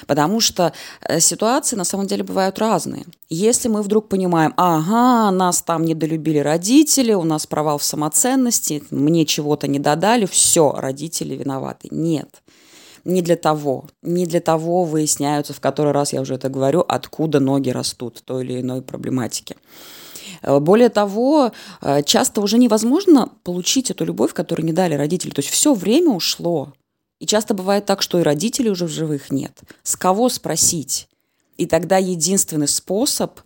Потому 0.08 0.39
что 0.39 0.74
э, 1.01 1.19
ситуации 1.19 1.75
на 1.75 1.84
самом 1.84 2.08
деле 2.08 2.24
бывают 2.24 2.60
разные. 2.60 3.05
Если 3.29 3.69
мы 3.69 3.81
вдруг 3.81 4.10
понимаем, 4.10 4.53
ага, 4.58 5.31
нас 5.31 5.62
там 5.62 5.86
недолюбили 5.86 6.39
родители, 6.39 7.13
у 7.13 7.24
нас 7.24 7.46
провал 7.48 7.77
в 7.77 7.84
самоценности, 7.84 8.84
мне 8.91 9.25
чего-то 9.25 9.67
не 9.67 9.79
додали, 9.79 10.25
все, 10.25 10.72
родители 10.72 11.36
виноваты. 11.36 11.88
Нет. 11.91 12.41
Не 13.05 13.22
для 13.22 13.36
того. 13.36 13.86
Не 14.01 14.25
для 14.25 14.41
того 14.41 14.84
выясняются, 14.84 15.53
в 15.53 15.60
который 15.60 15.93
раз 15.93 16.13
я 16.13 16.22
уже 16.22 16.36
это 16.36 16.50
говорю, 16.50 16.84
откуда 16.88 17.39
ноги 17.39 17.69
растут 17.69 18.22
той 18.25 18.43
или 18.43 18.62
иной 18.62 18.81
проблематики. 18.81 19.55
Э, 20.41 20.60
более 20.60 20.89
того, 20.89 21.51
э, 21.81 22.03
часто 22.03 22.41
уже 22.41 22.58
невозможно 22.58 23.29
получить 23.43 23.91
эту 23.91 24.05
любовь, 24.05 24.34
которую 24.34 24.65
не 24.65 24.74
дали 24.74 24.96
родители. 24.96 25.31
То 25.31 25.39
есть 25.39 25.50
все 25.51 25.74
время 25.74 26.12
ушло 26.12 26.74
и 27.19 27.25
часто 27.25 27.53
бывает 27.53 27.85
так, 27.85 28.01
что 28.01 28.19
и 28.19 28.23
родителей 28.23 28.69
уже 28.69 28.85
в 28.85 28.91
живых 28.91 29.29
нет. 29.29 29.59
С 29.83 29.95
кого 29.95 30.29
спросить? 30.29 31.07
И 31.57 31.65
тогда 31.65 31.97
единственный 31.97 32.67
способ 32.67 33.39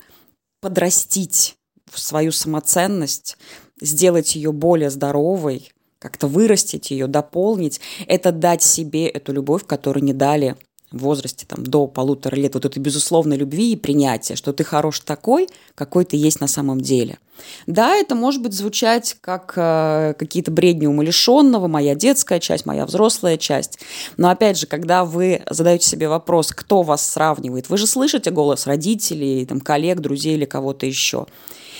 подрастить 0.61 1.57
свою 1.93 2.31
самоценность, 2.31 3.37
сделать 3.81 4.35
ее 4.35 4.51
более 4.51 4.89
здоровой, 4.89 5.71
как-то 5.99 6.27
вырастить 6.27 6.91
ее, 6.91 7.07
дополнить, 7.07 7.81
это 8.07 8.31
дать 8.31 8.61
себе 8.61 9.07
эту 9.07 9.33
любовь, 9.33 9.65
которую 9.65 10.03
не 10.03 10.13
дали 10.13 10.55
в 10.91 10.99
возрасте 10.99 11.45
там, 11.47 11.63
до 11.63 11.87
полутора 11.87 12.35
лет, 12.35 12.53
вот 12.53 12.65
этой 12.65 12.79
безусловной 12.79 13.37
любви 13.37 13.73
и 13.73 13.77
принятия, 13.77 14.35
что 14.35 14.53
ты 14.53 14.63
хорош 14.63 14.99
такой, 14.99 15.49
какой 15.75 16.05
ты 16.05 16.17
есть 16.17 16.39
на 16.39 16.47
самом 16.47 16.81
деле. 16.81 17.17
Да, 17.67 17.95
это 17.95 18.15
может 18.15 18.41
быть 18.41 18.53
звучать 18.53 19.17
как 19.21 19.53
э, 19.55 20.13
какие-то 20.17 20.51
бредни 20.51 20.85
умалишенного, 20.85 21.67
моя 21.67 21.95
детская 21.95 22.39
часть, 22.39 22.65
моя 22.65 22.85
взрослая 22.85 23.37
часть. 23.37 23.79
Но 24.17 24.29
опять 24.29 24.57
же, 24.57 24.67
когда 24.67 25.05
вы 25.05 25.43
задаете 25.49 25.87
себе 25.87 26.07
вопрос, 26.09 26.51
кто 26.51 26.81
вас 26.83 27.09
сравнивает, 27.09 27.69
вы 27.69 27.77
же 27.77 27.87
слышите 27.87 28.31
голос 28.31 28.67
родителей, 28.67 29.45
там, 29.45 29.59
коллег, 29.59 29.99
друзей 29.99 30.35
или 30.35 30.45
кого-то 30.45 30.85
еще. 30.85 31.27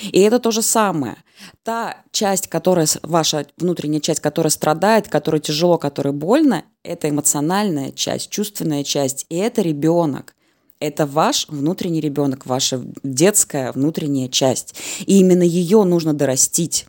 И 0.02 0.20
это 0.20 0.40
то 0.40 0.52
же 0.52 0.62
самое. 0.62 1.18
Та 1.64 1.98
часть, 2.12 2.48
которая, 2.48 2.88
ваша 3.04 3.46
внутренняя 3.58 4.02
часть, 4.02 4.20
которая 4.20 4.52
страдает, 4.52 5.08
которая 5.08 5.42
тяжело, 5.42 5.78
которая 5.78 6.14
больно, 6.14 6.64
это 6.84 7.10
эмоциональная 7.10 7.92
часть, 7.92 8.30
чувственная 8.30 8.84
часть, 8.84 9.26
и 9.30 9.36
это 9.38 9.62
ребенок. 9.62 10.36
Это 10.84 11.06
ваш 11.06 11.48
внутренний 11.48 12.02
ребенок, 12.02 12.46
ваша 12.46 12.84
детская 13.04 13.72
внутренняя 13.72 14.28
часть. 14.28 14.76
И 15.06 15.20
именно 15.20 15.44
ее 15.44 15.86
нужно 15.86 16.14
дорастить. 16.14 16.88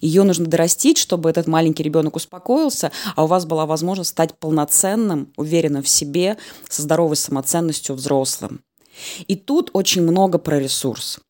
Ее 0.00 0.22
нужно 0.22 0.46
дорастить, 0.46 0.96
чтобы 0.96 1.28
этот 1.28 1.46
маленький 1.46 1.82
ребенок 1.82 2.16
успокоился, 2.16 2.92
а 3.14 3.24
у 3.24 3.26
вас 3.26 3.44
была 3.44 3.66
возможность 3.66 4.10
стать 4.10 4.38
полноценным, 4.38 5.32
уверенным 5.36 5.82
в 5.82 5.88
себе, 5.88 6.38
со 6.70 6.80
здоровой 6.80 7.16
самоценностью 7.16 7.94
взрослым. 7.94 8.62
И 9.26 9.36
тут 9.36 9.68
очень 9.74 10.00
много 10.00 10.38
про 10.38 10.58
ресурс 10.58 11.20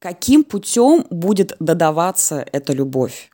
каким 0.00 0.44
путем 0.44 1.06
будет 1.10 1.56
додаваться 1.58 2.46
эта 2.52 2.72
любовь. 2.72 3.30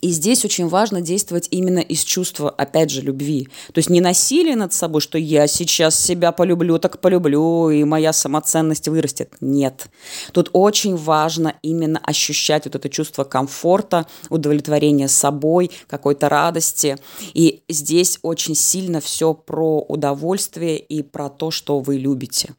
И 0.00 0.10
здесь 0.10 0.44
очень 0.44 0.68
важно 0.68 1.00
действовать 1.00 1.48
именно 1.50 1.78
из 1.78 2.02
чувства, 2.04 2.50
опять 2.50 2.90
же, 2.90 3.00
любви. 3.00 3.48
То 3.72 3.78
есть 3.78 3.90
не 3.90 4.00
насилие 4.00 4.56
над 4.56 4.72
собой, 4.72 5.00
что 5.00 5.18
я 5.18 5.46
сейчас 5.46 5.98
себя 5.98 6.32
полюблю, 6.32 6.78
так 6.78 7.00
полюблю, 7.00 7.70
и 7.70 7.84
моя 7.84 8.12
самоценность 8.12 8.88
вырастет. 8.88 9.34
Нет. 9.40 9.88
Тут 10.32 10.50
очень 10.52 10.96
важно 10.96 11.54
именно 11.62 11.98
ощущать 12.02 12.64
вот 12.66 12.74
это 12.74 12.88
чувство 12.88 13.24
комфорта, 13.24 14.06
удовлетворения 14.28 15.08
собой, 15.08 15.70
какой-то 15.86 16.28
радости. 16.28 16.96
И 17.34 17.62
здесь 17.68 18.18
очень 18.22 18.54
сильно 18.54 19.00
все 19.00 19.34
про 19.34 19.80
удовольствие 19.80 20.78
и 20.78 21.02
про 21.02 21.28
то, 21.28 21.50
что 21.50 21.80
вы 21.80 21.96
любите 21.96 22.54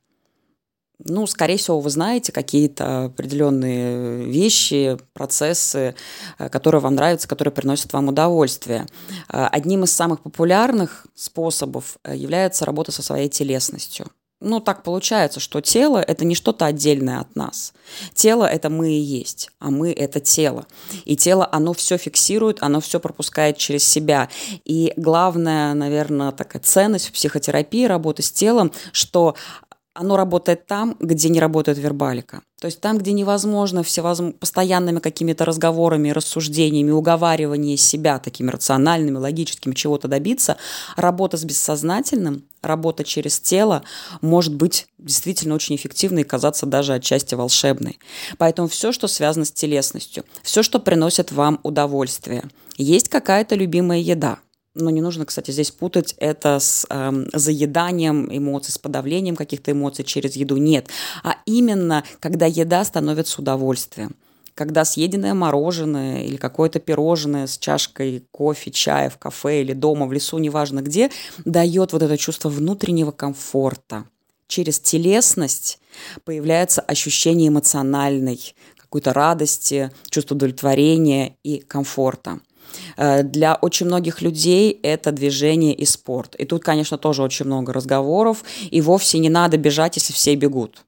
ну, 1.03 1.27
скорее 1.27 1.57
всего, 1.57 1.79
вы 1.79 1.89
знаете 1.89 2.31
какие-то 2.31 3.05
определенные 3.05 4.25
вещи, 4.25 4.97
процессы, 5.13 5.95
э, 6.39 6.49
которые 6.49 6.81
вам 6.81 6.95
нравятся, 6.95 7.27
которые 7.27 7.51
приносят 7.51 7.93
вам 7.93 8.07
удовольствие. 8.07 8.87
Э, 9.29 9.47
одним 9.51 9.83
из 9.83 9.91
самых 9.91 10.21
популярных 10.21 11.05
способов 11.13 11.97
э, 12.03 12.15
является 12.15 12.65
работа 12.65 12.91
со 12.91 13.03
своей 13.03 13.29
телесностью. 13.29 14.07
Ну, 14.39 14.59
так 14.59 14.83
получается, 14.83 15.39
что 15.39 15.61
тело– 15.61 15.97
это 16.07 16.23
не 16.23 16.35
что-то 16.35 16.65
отдельное 16.65 17.21
от 17.21 17.35
нас. 17.35 17.73
Тело– 18.13 18.43
это 18.45 18.69
мы 18.69 18.91
и 18.91 18.99
есть, 18.99 19.49
а 19.59 19.71
мы– 19.71 19.91
это 19.97 20.19
тело. 20.19 20.67
И 21.05 21.15
тело, 21.15 21.49
оно 21.51 21.73
все 21.73 21.97
фиксирует, 21.97 22.61
оно 22.61 22.79
все 22.79 22.99
пропускает 22.99 23.57
через 23.57 23.83
себя. 23.83 24.29
И 24.63 24.93
главная, 24.95 25.73
наверное, 25.73 26.31
такая 26.31 26.61
ценность 26.61 27.07
в 27.07 27.13
психотерапии 27.13 27.85
работы 27.85 28.21
с 28.21 28.31
телом, 28.31 28.71
что 28.91 29.35
оно 29.99 30.15
работает 30.15 30.67
там, 30.67 30.95
где 30.99 31.27
не 31.27 31.39
работает 31.39 31.79
вербалика. 31.79 32.43
То 32.61 32.67
есть 32.67 32.79
там, 32.79 32.99
где 32.99 33.13
невозможно 33.13 33.81
всевозможно, 33.81 34.37
постоянными 34.37 34.99
какими-то 34.99 35.43
разговорами, 35.43 36.09
рассуждениями, 36.09 36.91
уговариванием 36.91 37.77
себя 37.77 38.19
такими 38.19 38.51
рациональными, 38.51 39.17
логическими 39.17 39.73
чего-то 39.73 40.07
добиться, 40.07 40.57
работа 40.95 41.37
с 41.37 41.43
бессознательным, 41.43 42.43
работа 42.61 43.03
через 43.03 43.39
тело 43.39 43.83
может 44.21 44.53
быть 44.53 44.87
действительно 44.99 45.55
очень 45.55 45.75
эффективной 45.75 46.21
и 46.21 46.25
казаться 46.25 46.67
даже 46.67 46.93
отчасти 46.93 47.33
волшебной. 47.33 47.97
Поэтому 48.37 48.67
все, 48.67 48.91
что 48.91 49.07
связано 49.07 49.45
с 49.45 49.51
телесностью, 49.51 50.25
все, 50.43 50.61
что 50.61 50.79
приносит 50.79 51.31
вам 51.31 51.59
удовольствие, 51.63 52.43
есть 52.77 53.09
какая-то 53.09 53.55
любимая 53.55 53.99
еда– 53.99 54.37
но 54.77 54.89
не 54.89 55.01
нужно, 55.01 55.25
кстати, 55.25 55.51
здесь 55.51 55.71
путать 55.71 56.15
это 56.17 56.59
с 56.59 56.85
э, 56.89 57.25
заеданием 57.33 58.27
эмоций, 58.31 58.71
с 58.71 58.77
подавлением 58.77 59.35
каких-то 59.35 59.71
эмоций 59.71 60.05
через 60.05 60.35
еду. 60.35 60.57
Нет. 60.57 60.87
А 61.23 61.35
именно, 61.45 62.03
когда 62.19 62.45
еда 62.45 62.83
становится 62.83 63.41
удовольствием 63.41 64.15
когда 64.57 64.85
съеденное 64.85 65.35
мороженое 65.35 66.23
или 66.23 66.35
какое-то 66.35 66.79
пирожное 66.79 67.45
с 67.45 67.59
чашкой 67.59 68.25
кофе, 68.31 68.71
чая 68.71 69.11
в 69.11 69.19
кафе 69.19 69.61
или 69.61 69.73
дома, 69.73 70.07
в 70.07 70.11
лесу, 70.11 70.39
неважно 70.39 70.81
где, 70.81 71.11
дает 71.45 71.93
вот 71.93 72.01
это 72.01 72.17
чувство 72.17 72.49
внутреннего 72.49 73.11
комфорта, 73.11 74.05
через 74.47 74.79
телесность 74.79 75.79
появляется 76.25 76.81
ощущение 76.81 77.49
эмоциональной, 77.49 78.55
какой-то 78.77 79.13
радости, 79.13 79.91
чувство 80.09 80.33
удовлетворения 80.33 81.35
и 81.43 81.59
комфорта. 81.59 82.39
Э, 82.97 83.23
для 83.23 83.55
очень 83.55 83.85
многих 83.85 84.21
людей 84.21 84.79
это 84.83 85.11
движение 85.11 85.73
и 85.73 85.85
спорт. 85.85 86.35
И 86.35 86.45
тут, 86.45 86.63
конечно, 86.63 86.97
тоже 86.97 87.23
очень 87.23 87.45
много 87.45 87.73
разговоров, 87.73 88.43
и 88.69 88.81
вовсе 88.81 89.19
не 89.19 89.29
надо 89.29 89.57
бежать, 89.57 89.95
если 89.95 90.13
все 90.13 90.35
бегут 90.35 90.83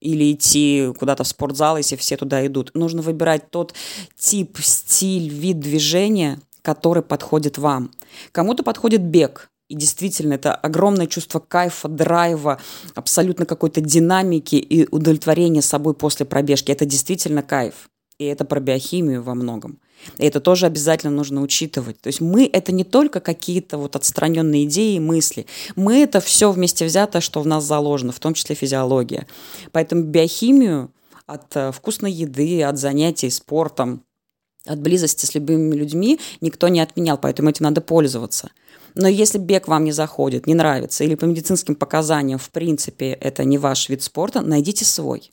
или 0.00 0.32
идти 0.32 0.92
куда-то 0.98 1.22
в 1.22 1.28
спортзал, 1.28 1.76
если 1.76 1.94
все 1.94 2.16
туда 2.16 2.44
идут. 2.44 2.72
Нужно 2.74 3.02
выбирать 3.02 3.50
тот 3.50 3.72
тип, 4.18 4.58
стиль, 4.60 5.28
вид 5.28 5.60
движения, 5.60 6.40
который 6.62 7.04
подходит 7.04 7.56
вам. 7.56 7.92
Кому-то 8.32 8.64
подходит 8.64 9.00
бег, 9.00 9.52
и 9.72 9.74
действительно, 9.74 10.34
это 10.34 10.54
огромное 10.54 11.06
чувство 11.06 11.38
кайфа, 11.38 11.88
драйва, 11.88 12.60
абсолютно 12.94 13.46
какой-то 13.46 13.80
динамики 13.80 14.56
и 14.56 14.86
удовлетворения 14.90 15.62
собой 15.62 15.94
после 15.94 16.26
пробежки. 16.26 16.70
Это 16.70 16.84
действительно 16.84 17.42
кайф. 17.42 17.88
И 18.22 18.26
это 18.26 18.44
про 18.44 18.60
биохимию 18.60 19.22
во 19.22 19.34
многом. 19.34 19.80
И 20.18 20.24
это 20.24 20.40
тоже 20.40 20.66
обязательно 20.66 21.12
нужно 21.12 21.42
учитывать. 21.42 22.00
То 22.00 22.06
есть 22.06 22.20
мы– 22.20 22.48
это 22.52 22.70
не 22.70 22.84
только 22.84 23.20
какие-то 23.20 23.78
вот 23.78 23.96
отстраненные 23.96 24.64
идеи 24.64 24.94
и 24.94 25.00
мысли. 25.00 25.46
Мы– 25.74 25.98
это 26.02 26.20
все 26.20 26.52
вместе 26.52 26.84
взятое, 26.84 27.20
что 27.20 27.40
в 27.40 27.46
нас 27.46 27.64
заложено, 27.64 28.12
в 28.12 28.20
том 28.20 28.34
числе 28.34 28.54
физиология. 28.54 29.26
Поэтому 29.72 30.04
биохимию 30.04 30.92
от 31.26 31.56
э, 31.56 31.72
вкусной 31.72 32.12
еды, 32.12 32.62
от 32.62 32.78
занятий 32.78 33.30
спортом, 33.30 34.04
от 34.66 34.80
близости 34.80 35.26
с 35.26 35.34
любыми 35.34 35.74
людьми 35.74 36.20
никто 36.40 36.68
не 36.68 36.80
отменял, 36.80 37.18
поэтому 37.18 37.50
этим 37.50 37.64
надо 37.64 37.80
пользоваться. 37.80 38.50
Но 38.94 39.08
если 39.08 39.38
бег 39.38 39.66
вам 39.66 39.84
не 39.84 39.92
заходит, 39.92 40.46
не 40.46 40.54
нравится, 40.54 41.02
или 41.02 41.16
по 41.16 41.24
медицинским 41.24 41.74
показаниям, 41.74 42.38
в 42.38 42.50
принципе, 42.50 43.12
это 43.12 43.42
не 43.44 43.58
ваш 43.58 43.88
вид 43.88 44.02
спорта, 44.02 44.42
найдите 44.42 44.84
свой. 44.84 45.32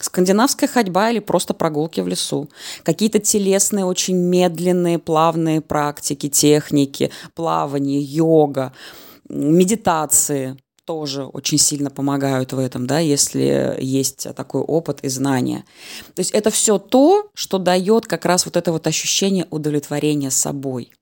Скандинавская 0.00 0.68
ходьба 0.68 1.10
или 1.10 1.18
просто 1.18 1.54
прогулки 1.54 2.00
в 2.00 2.08
лесу. 2.08 2.48
Какие-то 2.82 3.18
телесные, 3.18 3.84
очень 3.84 4.16
медленные, 4.16 4.98
плавные 4.98 5.60
практики, 5.60 6.28
техники, 6.28 7.10
плавание, 7.34 8.00
йога, 8.00 8.72
медитации 9.28 10.56
тоже 10.84 11.24
очень 11.24 11.58
сильно 11.58 11.88
помогают 11.90 12.52
в 12.52 12.58
этом, 12.58 12.86
да, 12.86 12.98
если 12.98 13.76
есть 13.78 14.26
такой 14.34 14.62
опыт 14.62 15.00
и 15.02 15.08
знания. 15.08 15.64
То 16.14 16.20
есть 16.20 16.32
это 16.32 16.50
все 16.50 16.78
то, 16.78 17.30
что 17.34 17.58
дает 17.58 18.06
как 18.06 18.24
раз 18.24 18.44
вот 18.44 18.56
это 18.56 18.72
вот 18.72 18.88
ощущение 18.88 19.46
удовлетворения 19.50 20.30
собой. 20.30 20.92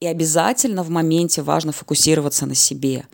И 0.00 0.06
обязательно 0.06 0.84
в 0.84 0.90
моменте 0.90 1.42
важно 1.42 1.72
фокусироваться 1.72 2.46
на 2.46 2.54
себе, 2.54 3.08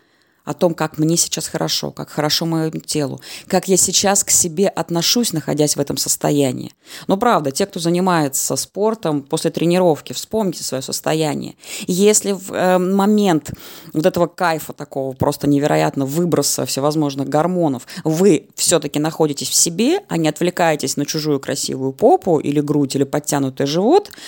о 0.44 0.54
том, 0.54 0.74
как 0.74 0.98
мне 0.98 1.16
сейчас 1.16 1.48
хорошо, 1.48 1.90
как 1.90 2.10
хорошо 2.10 2.46
моему 2.46 2.80
телу, 2.80 3.20
как 3.46 3.68
я 3.68 3.76
сейчас 3.76 4.24
к 4.24 4.30
себе 4.30 4.68
отношусь, 4.68 5.32
находясь 5.32 5.76
в 5.76 5.80
этом 5.80 5.96
состоянии. 5.96 6.72
Но 7.06 7.16
правда, 7.16 7.50
те, 7.50 7.66
кто 7.66 7.80
занимается 7.80 8.56
спортом 8.56 9.22
после 9.22 9.50
тренировки, 9.50 10.12
вспомните 10.12 10.62
свое 10.62 10.82
состояние. 10.82 11.56
Если 11.86 12.32
в 12.32 12.52
э, 12.52 12.78
момент 12.78 13.52
вот 13.92 14.06
этого 14.06 14.26
кайфа 14.26 14.72
такого 14.72 15.14
просто 15.14 15.46
невероятно 15.46 16.04
выброса 16.06 16.66
всевозможных 16.66 17.28
гормонов 17.28 17.86
вы 18.04 18.48
все-таки 18.54 18.98
находитесь 18.98 19.48
в 19.48 19.54
себе, 19.54 20.00
а 20.08 20.16
не 20.16 20.28
отвлекаетесь 20.28 20.96
на 20.96 21.06
чужую 21.06 21.40
красивую 21.40 21.92
попу 21.92 22.38
или 22.38 22.60
грудь 22.60 22.96
или 22.96 23.04
подтянутый 23.04 23.66
живот– 23.66 24.10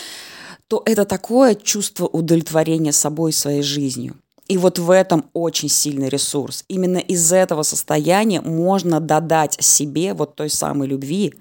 то 0.68 0.82
это 0.84 1.04
такое 1.04 1.54
чувство 1.54 2.06
удовлетворения 2.06 2.92
собой 2.92 3.30
и 3.30 3.34
своей 3.34 3.62
жизнью. 3.62 4.16
И 4.48 4.58
вот 4.58 4.78
в 4.78 4.90
этом 4.90 5.28
очень 5.32 5.68
сильный 5.68 6.08
ресурс. 6.08 6.64
Именно 6.68 6.98
из 6.98 7.32
этого 7.32 7.62
состояния 7.62 8.40
можно 8.40 9.00
додать 9.00 9.56
себе 9.60 10.14
вот 10.14 10.36
той 10.36 10.50
самой 10.50 10.88
любви, 10.88 11.34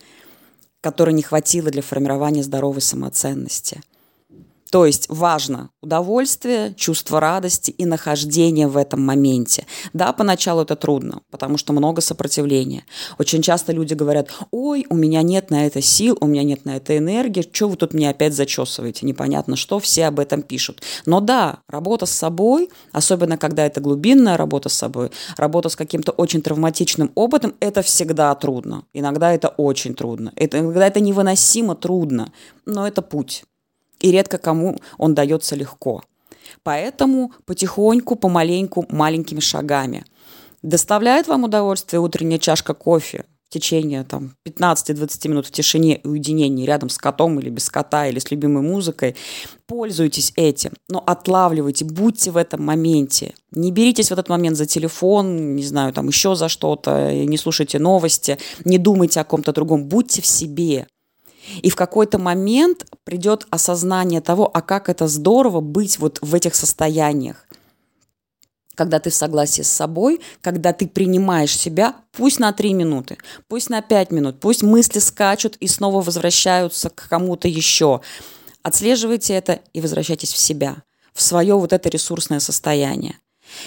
которой 0.81 1.13
не 1.13 1.21
хватило 1.21 1.69
для 1.69 1.81
формирования 1.81 2.43
здоровой 2.43 2.81
самоценности– 2.81 3.81
то 4.71 4.85
есть 4.85 5.05
важно 5.09 5.69
удовольствие, 5.81 6.73
чувство 6.73 7.19
радости 7.19 7.69
и 7.71 7.85
нахождение 7.85 8.67
в 8.67 8.77
этом 8.77 9.01
моменте. 9.01 9.65
Да, 9.93 10.11
поначалу 10.11 10.63
это 10.63 10.75
трудно, 10.75 11.21
потому 11.29 11.57
что 11.57 11.71
много 11.71 12.01
сопротивления. 12.01 12.83
Очень 13.19 13.41
часто 13.43 13.71
люди 13.71 13.93
говорят, 13.93 14.31
ой, 14.51 14.85
у 14.89 14.95
меня 14.95 15.21
нет 15.21 15.51
на 15.51 15.67
это 15.67 15.81
сил, 15.81 16.17
у 16.19 16.25
меня 16.25 16.43
нет 16.43 16.65
на 16.65 16.77
это 16.77 16.97
энергии, 16.97 17.41
что 17.41 17.69
вы 17.69 17.75
тут 17.75 17.93
меня 17.93 18.09
опять 18.09 18.33
зачесываете, 18.33 19.05
непонятно 19.05 19.55
что, 19.55 19.79
все 19.79 20.07
об 20.07 20.19
этом 20.19 20.41
пишут. 20.41 20.81
Но 21.05 21.21
да, 21.21 21.59
работа 21.69 22.07
с 22.07 22.11
собой, 22.11 22.69
особенно 22.91 23.37
когда 23.37 23.65
это 23.65 23.81
глубинная 23.81 24.35
работа 24.35 24.69
с 24.69 24.73
собой, 24.73 25.11
работа 25.37 25.69
с 25.69 25.75
каким-то 25.75 26.11
очень 26.11 26.41
травматичным 26.41 27.11
опытом, 27.13 27.53
это 27.59 27.83
всегда 27.83 28.33
трудно. 28.35 28.83
Иногда 28.93 29.31
это 29.31 29.49
очень 29.49 29.93
трудно. 29.93 30.33
Это, 30.35 30.59
иногда 30.59 30.87
это 30.87 30.99
невыносимо 30.99 31.75
трудно, 31.75 32.31
но 32.65 32.87
это 32.87 33.03
путь 33.03 33.43
и 34.05 34.11
редко 34.11 34.37
кому 34.37 34.77
он 34.99 35.15
дается 35.15 35.55
легко. 35.55 36.03
Поэтому 36.61 37.31
потихоньку, 37.45 38.15
помаленьку, 38.15 38.85
маленькими 38.89 39.39
шагами. 39.39 40.05
Доставляет 40.61 41.27
вам 41.27 41.45
удовольствие 41.45 41.99
утренняя 41.99 42.37
чашка 42.37 42.75
кофе 42.75 43.25
в 43.49 43.53
течение 43.53 44.03
там, 44.03 44.35
15-20 44.47 45.27
минут 45.27 45.47
в 45.47 45.51
тишине 45.51 45.95
и 45.95 46.07
уединении 46.07 46.67
рядом 46.67 46.89
с 46.89 46.99
котом 46.99 47.39
или 47.39 47.49
без 47.49 47.67
кота, 47.71 48.07
или 48.07 48.19
с 48.19 48.29
любимой 48.29 48.61
музыкой. 48.61 49.15
Пользуйтесь 49.65 50.33
этим, 50.35 50.73
но 50.87 51.03
отлавливайте, 51.03 51.83
будьте 51.83 52.29
в 52.29 52.37
этом 52.37 52.63
моменте. 52.63 53.33
Не 53.51 53.71
беритесь 53.71 54.09
в 54.09 54.11
этот 54.11 54.29
момент 54.29 54.55
за 54.55 54.67
телефон, 54.67 55.55
не 55.55 55.63
знаю, 55.63 55.93
там 55.93 56.07
еще 56.07 56.35
за 56.35 56.47
что-то, 56.47 57.11
не 57.11 57.37
слушайте 57.37 57.79
новости, 57.79 58.37
не 58.65 58.77
думайте 58.77 59.19
о 59.19 59.23
ком-то 59.23 59.51
другом, 59.51 59.85
будьте 59.85 60.21
в 60.21 60.27
себе. 60.27 60.85
И 61.61 61.69
в 61.69 61.75
какой-то 61.75 62.17
момент 62.17 62.85
придет 63.03 63.45
осознание 63.49 64.21
того, 64.21 64.49
а 64.53 64.61
как 64.61 64.89
это 64.89 65.07
здорово 65.07 65.61
быть 65.61 65.99
вот 65.99 66.19
в 66.21 66.33
этих 66.33 66.55
состояниях. 66.55 67.45
Когда 68.75 68.99
ты 68.99 69.09
в 69.09 69.15
согласии 69.15 69.61
с 69.61 69.71
собой, 69.71 70.19
когда 70.41 70.73
ты 70.73 70.87
принимаешь 70.87 71.57
себя, 71.57 71.95
пусть 72.11 72.39
на 72.39 72.51
три 72.51 72.73
минуты, 72.73 73.17
пусть 73.47 73.69
на 73.69 73.81
пять 73.81 74.11
минут, 74.11 74.39
пусть 74.41 74.63
мысли 74.63 74.99
скачут 74.99 75.55
и 75.57 75.67
снова 75.67 76.01
возвращаются 76.01 76.89
к 76.89 77.07
кому-то 77.07 77.47
еще. 77.47 78.01
Отслеживайте 78.63 79.33
это 79.33 79.61
и 79.73 79.79
возвращайтесь 79.79 80.33
в 80.33 80.37
себя, 80.37 80.83
в 81.13 81.21
свое 81.21 81.55
вот 81.55 81.71
это 81.71 81.87
ресурсное 81.87 82.39
состояние. 82.39 83.19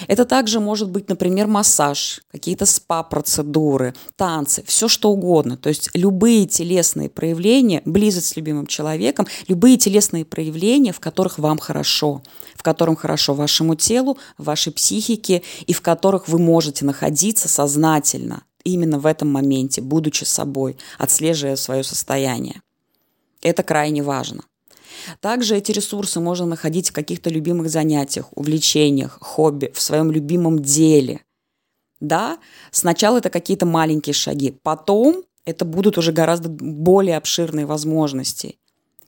Это 0.06 0.24
также 0.24 0.60
может 0.60 0.90
быть, 0.90 1.08
например, 1.08 1.46
массаж, 1.46 2.22
какие-то 2.30 2.66
спа-процедуры, 2.66 3.94
танцы, 4.16 4.62
все 4.66 4.88
что 4.88 5.10
угодно. 5.10 5.56
То 5.56 5.68
есть 5.68 5.90
любые 5.94 6.46
телесные 6.46 7.08
проявления, 7.08 7.82
близость 7.84 8.28
с 8.28 8.36
любимым 8.36 8.66
человеком, 8.66 9.26
любые 9.48 9.76
телесные 9.76 10.24
проявления, 10.24 10.92
в 10.92 11.00
которых 11.00 11.38
вам 11.38 11.58
хорошо, 11.58 12.22
в 12.54 12.62
котором 12.62 12.96
хорошо 12.96 13.34
вашему 13.34 13.74
телу, 13.74 14.18
вашей 14.36 14.72
психике 14.72 15.42
и 15.66 15.72
в 15.72 15.82
которых 15.82 16.28
вы 16.28 16.38
можете 16.38 16.84
находиться 16.84 17.48
сознательно 17.48 18.42
именно 18.64 18.98
в 18.98 19.06
этом 19.06 19.28
моменте, 19.28 19.80
будучи 19.80 20.24
собой, 20.24 20.76
отслеживая 20.98 21.56
свое 21.56 21.82
состояние. 21.82 22.60
Это 23.42 23.62
крайне 23.62 24.02
важно. 24.02 24.42
Также 25.20 25.56
эти 25.56 25.72
ресурсы 25.72 26.20
можно 26.20 26.46
находить 26.46 26.90
в 26.90 26.92
каких-то 26.92 27.30
любимых 27.30 27.70
занятиях, 27.70 28.26
увлечениях, 28.34 29.18
хобби, 29.20 29.70
в 29.74 29.80
своем 29.80 30.10
любимом 30.10 30.58
деле. 30.60 31.20
Да, 32.00 32.38
сначала 32.70 33.18
это 33.18 33.30
какие-то 33.30 33.66
маленькие 33.66 34.14
шаги, 34.14 34.56
потом 34.62 35.24
это 35.44 35.64
будут 35.64 35.98
уже 35.98 36.12
гораздо 36.12 36.48
более 36.48 37.16
обширные 37.16 37.66
возможности. 37.66 38.56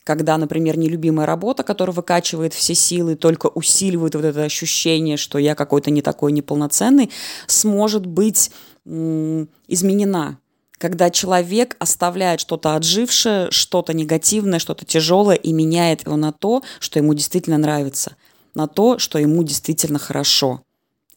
Когда, 0.03 0.39
например, 0.39 0.79
нелюбимая 0.79 1.27
работа, 1.27 1.63
которая 1.63 1.95
выкачивает 1.95 2.55
все 2.55 2.75
силы, 2.75 3.15
только 3.15 3.47
усиливает 3.49 4.15
вот 4.15 4.25
это 4.25 4.43
ощущение, 4.43 5.19
что 5.19 5.39
я 5.39 5.55
какой-то 5.55 5.91
не 5.91 6.01
такой 6.01 6.33
неполноценный, 6.33 7.11
сможет 7.47 8.07
быть 8.07 8.51
изменена 8.85 10.39
когда 10.81 11.11
человек 11.11 11.77
оставляет 11.79 12.41
что-то 12.41 12.75
отжившее, 12.75 13.51
что-то 13.51 13.93
негативное, 13.93 14.59
что-то 14.59 14.87
тяжелое 14.87 15.37
и 15.37 15.53
меняет 15.53 16.07
его 16.07 16.17
на 16.17 16.33
то, 16.33 16.63
что 16.79 16.99
ему 16.99 17.13
действительно 17.13 17.59
нравится, 17.59 18.17
на 18.55 18.67
то, 18.67 18.99
что 18.99 19.19
ему 19.19 19.45
действительно 19.45 19.99
хорошо. 19.99 20.63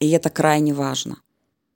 И 0.02 0.10
это 0.12 0.30
крайне 0.30 0.74
важно. 0.74 1.20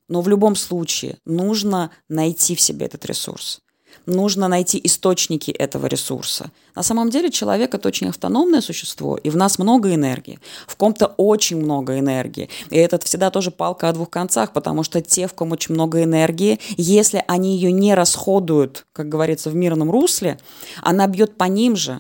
Но 0.10 0.20
в 0.20 0.28
любом 0.28 0.58
случае 0.58 1.20
нужно 1.24 1.92
найти 2.10 2.56
в 2.56 2.62
себе 2.62 2.88
этот 2.88 3.06
ресурс 3.06 3.62
нужно 4.06 4.48
найти 4.48 4.80
источники 4.84 5.52
этого 5.52 5.88
ресурса. 5.88 6.52
На 6.76 6.84
самом 6.84 7.10
деле 7.10 7.32
человек– 7.32 7.74
это 7.76 7.88
очень 7.88 8.10
автономное 8.10 8.62
существо, 8.62 9.18
и 9.18 9.30
в 9.30 9.36
нас 9.36 9.58
много 9.60 9.94
энергии. 9.94 10.40
В 10.68 10.76
ком-то 10.76 11.08
очень 11.18 11.58
много 11.58 11.98
энергии. 11.98 12.50
И 12.70 12.78
это 12.78 13.00
всегда 13.00 13.32
тоже 13.32 13.52
палка 13.52 13.90
о 13.90 13.94
двух 13.94 14.10
концах, 14.10 14.54
потому 14.54 14.84
что 14.84 15.02
те, 15.02 15.28
в 15.28 15.34
ком 15.34 15.52
очень 15.52 15.74
много 15.74 16.04
энергии, 16.04 16.60
если 16.78 17.24
они 17.28 17.56
ее 17.56 17.72
не 17.72 17.96
расходуют, 17.96 18.86
как 18.94 19.10
говорится, 19.10 19.50
в 19.50 19.56
мирном 19.56 19.90
русле, 19.90 20.40
она 20.82 21.08
бьет 21.08 21.38
по 21.38 21.46
ним 21.46 21.76
же. 21.76 22.00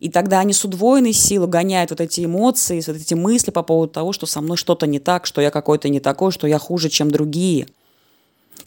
И 0.00 0.08
тогда 0.08 0.40
они 0.40 0.54
с 0.54 0.64
удвоенной 0.64 1.12
силой 1.12 1.46
гоняют 1.46 1.90
вот 1.90 2.00
эти 2.00 2.24
эмоции, 2.24 2.82
вот 2.86 2.96
эти 2.96 3.14
мысли 3.14 3.50
по 3.50 3.62
поводу 3.62 3.92
того, 3.92 4.12
что 4.12 4.26
со 4.26 4.40
мной 4.40 4.56
что-то 4.56 4.86
не 4.86 4.98
так, 4.98 5.26
что 5.26 5.42
я 5.42 5.50
какой-то 5.50 5.88
не 5.90 6.00
такой, 6.00 6.32
что 6.32 6.46
я 6.46 6.58
хуже, 6.58 6.88
чем 6.88 7.10
другие. 7.10 7.66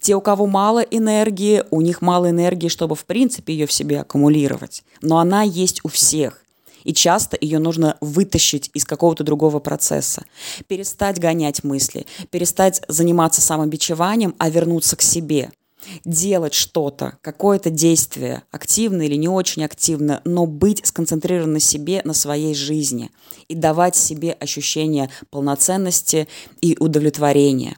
Те, 0.04 0.16
у 0.16 0.20
кого 0.20 0.44
мало 0.44 0.80
энергии, 0.80 1.64
у 1.70 1.80
них 1.80 2.02
мало 2.02 2.28
энергии, 2.28 2.68
чтобы 2.68 2.94
в 2.94 3.06
принципе 3.06 3.54
ее 3.54 3.66
в 3.66 3.72
себе 3.72 4.02
аккумулировать. 4.02 4.84
Но 5.00 5.16
она 5.16 5.40
есть 5.40 5.80
у 5.82 5.88
всех. 5.88 6.42
И 6.82 6.92
часто 6.92 7.38
ее 7.40 7.58
нужно 7.58 7.96
вытащить 8.02 8.70
из 8.74 8.84
какого-то 8.84 9.24
другого 9.24 9.60
процесса. 9.60 10.24
Перестать 10.66 11.18
гонять 11.18 11.64
мысли, 11.64 12.04
перестать 12.30 12.82
заниматься 12.86 13.40
самобичеванием, 13.40 14.34
а 14.36 14.50
вернуться 14.50 14.94
к 14.94 15.00
себе– 15.00 15.50
делать 16.04 16.54
что-то, 16.54 17.18
какое-то 17.20 17.70
действие, 17.70 18.42
активно 18.50 19.02
или 19.02 19.16
не 19.16 19.28
очень 19.28 19.64
активно, 19.64 20.22
но 20.24 20.46
быть 20.46 20.86
сконцентрирован 20.86 21.52
на 21.54 21.60
себе, 21.60 22.00
на 22.04 22.14
своей 22.14 22.54
жизни 22.54 23.10
и 23.48 23.54
давать 23.54 23.96
себе 23.96 24.32
ощущение 24.32 25.10
полноценности 25.30 26.26
и 26.62 26.76
удовлетворения. 26.80 27.76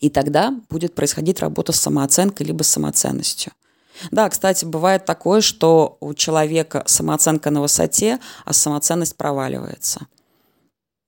И 0.00 0.10
тогда 0.10 0.54
будет 0.68 0.94
происходить 0.94 1.40
работа 1.40 1.72
с 1.72 1.80
самооценкой 1.80 2.46
либо 2.46 2.62
с 2.62 2.68
самоценностью. 2.68 3.52
Да, 4.12 4.28
кстати, 4.28 4.64
бывает 4.64 5.04
такое, 5.04 5.40
что 5.40 5.96
у 6.00 6.14
человека 6.14 6.84
самооценка 6.86 7.50
на 7.50 7.60
высоте, 7.60 8.20
а 8.44 8.52
самоценность 8.52 9.16
проваливается– 9.16 10.06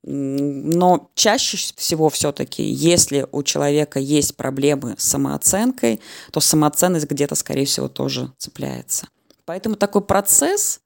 но 0.03 1.11
чаще 1.15 1.59
всего 1.77 2.09
все-таки, 2.09 2.63
если 2.63 3.27
у 3.33 3.43
человека 3.43 3.99
есть 3.99 4.35
проблемы 4.35 4.95
с 4.97 5.05
самооценкой, 5.05 6.01
то 6.33 6.41
самоценность 6.41 7.07
где-то, 7.07 7.35
скорее 7.35 7.67
всего, 7.67 7.89
тоже 7.89 8.33
цепляется. 8.39 9.09
Поэтому 9.45 9.77
такой 9.77 10.01
процесс, 10.01 10.81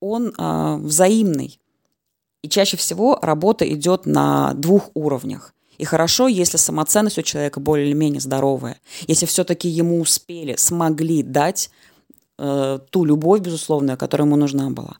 он 0.00 0.28
э, 0.36 0.76
взаимный. 0.76 1.60
И 2.42 2.48
чаще 2.48 2.76
всего 2.76 3.18
работа 3.20 3.70
идет 3.70 4.06
на 4.06 4.54
двух 4.54 4.90
уровнях. 4.94 5.52
И 5.78 5.84
хорошо, 5.84 6.28
если 6.28 6.56
самоценность 6.56 7.18
у 7.18 7.22
человека 7.22 7.60
более 7.60 7.86
или 7.86 7.94
менее 7.94 8.20
здоровая. 8.20 8.78
Если 9.06 9.26
все-таки 9.26 9.68
ему 9.68 10.00
успели, 10.00 10.56
смогли 10.56 11.22
дать 11.22 11.70
э, 12.38 12.78
ту 12.90 13.04
любовь, 13.04 13.40
безусловно, 13.40 13.96
которая 13.96 14.26
ему 14.26 14.36
нужна 14.36 14.70
была. 14.70 14.96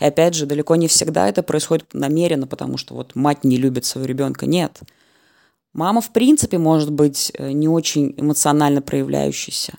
И 0.00 0.04
опять 0.04 0.34
же, 0.34 0.46
далеко 0.46 0.76
не 0.76 0.88
всегда 0.88 1.28
это 1.28 1.42
происходит 1.42 1.86
намеренно, 1.92 2.46
потому 2.46 2.76
что 2.76 2.94
вот 2.94 3.14
мать 3.14 3.44
не 3.44 3.56
любит 3.56 3.84
своего 3.84 4.06
ребенка. 4.06 4.46
Нет. 4.46 4.80
Мама, 5.72 6.00
в 6.00 6.10
принципе, 6.12 6.58
может 6.58 6.90
быть 6.90 7.32
э, 7.34 7.52
не 7.52 7.68
очень 7.68 8.14
эмоционально 8.16 8.82
проявляющейся. 8.82 9.74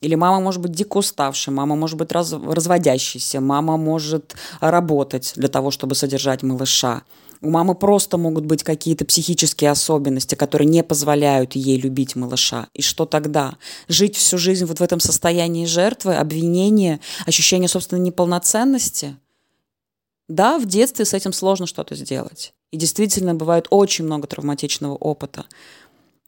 Или 0.00 0.14
мама 0.14 0.40
может 0.40 0.60
быть 0.60 0.72
дико 0.72 0.98
уставшей, 0.98 1.52
мама 1.52 1.74
может 1.74 1.96
быть 1.96 2.12
раз, 2.12 2.32
разводящейся, 2.32 3.40
мама 3.40 3.76
может 3.76 4.36
работать 4.60 5.32
для 5.36 5.48
того, 5.48 5.70
чтобы 5.70 5.94
содержать 5.94 6.42
малыша. 6.42 7.02
У 7.40 7.50
мамы 7.50 7.74
просто 7.74 8.16
могут 8.16 8.46
быть 8.46 8.62
какие-то 8.62 9.04
психические 9.04 9.70
особенности, 9.70 10.34
которые 10.34 10.68
не 10.68 10.82
позволяют 10.82 11.54
ей 11.54 11.78
любить 11.78 12.16
малыша. 12.16 12.68
И 12.74 12.82
что 12.82 13.06
тогда? 13.06 13.56
Жить 13.88 14.16
всю 14.16 14.38
жизнь 14.38 14.64
вот 14.64 14.80
в 14.80 14.82
этом 14.82 15.00
состоянии 15.00 15.66
жертвы, 15.66 16.16
обвинения, 16.16 17.00
ощущения 17.26 17.68
собственной 17.68 18.02
неполноценности– 18.02 19.16
да, 20.28 20.58
в 20.58 20.66
детстве 20.66 21.04
с 21.04 21.14
этим 21.14 21.32
сложно 21.32 21.66
что-то 21.66 21.94
сделать. 21.94 22.52
И 22.72 22.76
действительно 22.76 23.34
бывает 23.34 23.68
очень 23.70 24.04
много 24.04 24.26
травматичного 24.26 24.94
опыта. 24.94 25.46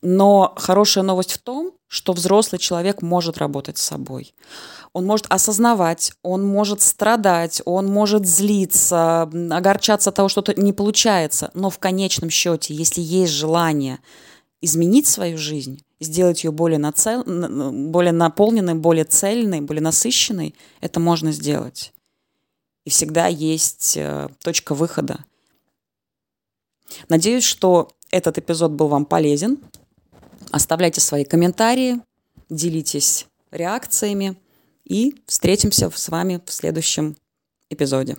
Но 0.00 0.52
хорошая 0.56 1.04
новость 1.04 1.32
в 1.32 1.38
том, 1.38 1.72
что 1.88 2.12
взрослый 2.12 2.58
человек 2.58 3.02
может 3.02 3.38
работать 3.38 3.78
с 3.78 3.82
собой. 3.82 4.34
Он 4.92 5.04
может 5.04 5.26
осознавать, 5.28 6.12
он 6.22 6.46
может 6.46 6.80
страдать, 6.80 7.60
он 7.64 7.86
может 7.86 8.26
злиться, 8.26 9.22
огорчаться 9.22 10.10
от 10.10 10.16
того, 10.16 10.28
что 10.28 10.42
то 10.42 10.60
не 10.60 10.72
получается. 10.72 11.50
Но 11.54 11.70
в 11.70 11.78
конечном 11.78 12.30
счете, 12.30 12.74
если 12.74 13.00
есть 13.00 13.32
желание 13.32 13.98
изменить 14.60 15.06
свою 15.06 15.36
жизнь, 15.38 15.82
сделать 16.00 16.44
ее 16.44 16.52
более, 16.52 16.78
нацел... 16.78 17.24
более 17.24 18.12
наполненной, 18.12 18.74
более 18.74 19.04
цельной, 19.04 19.60
более 19.60 19.82
насыщенной, 19.82 20.54
это 20.80 21.00
можно 21.00 21.32
сделать 21.32 21.92
и 22.88 22.90
всегда 22.90 23.26
есть 23.26 23.98
э, 23.98 24.30
точка 24.42 24.74
выхода. 24.74 25.22
Надеюсь, 27.10 27.44
что 27.44 27.90
этот 28.10 28.38
эпизод 28.38 28.70
был 28.70 28.88
вам 28.88 29.04
полезен. 29.04 29.58
Оставляйте 30.50 31.00
свои 31.00 31.24
комментарии, 31.24 32.00
делитесь 32.48 33.26
реакциями 33.50 34.40
и 34.84 35.14
встретимся 35.26 35.90
с 35.90 36.08
вами 36.08 36.40
в 36.44 36.52
следующем 36.52 37.16
эпизоде. 37.70 38.16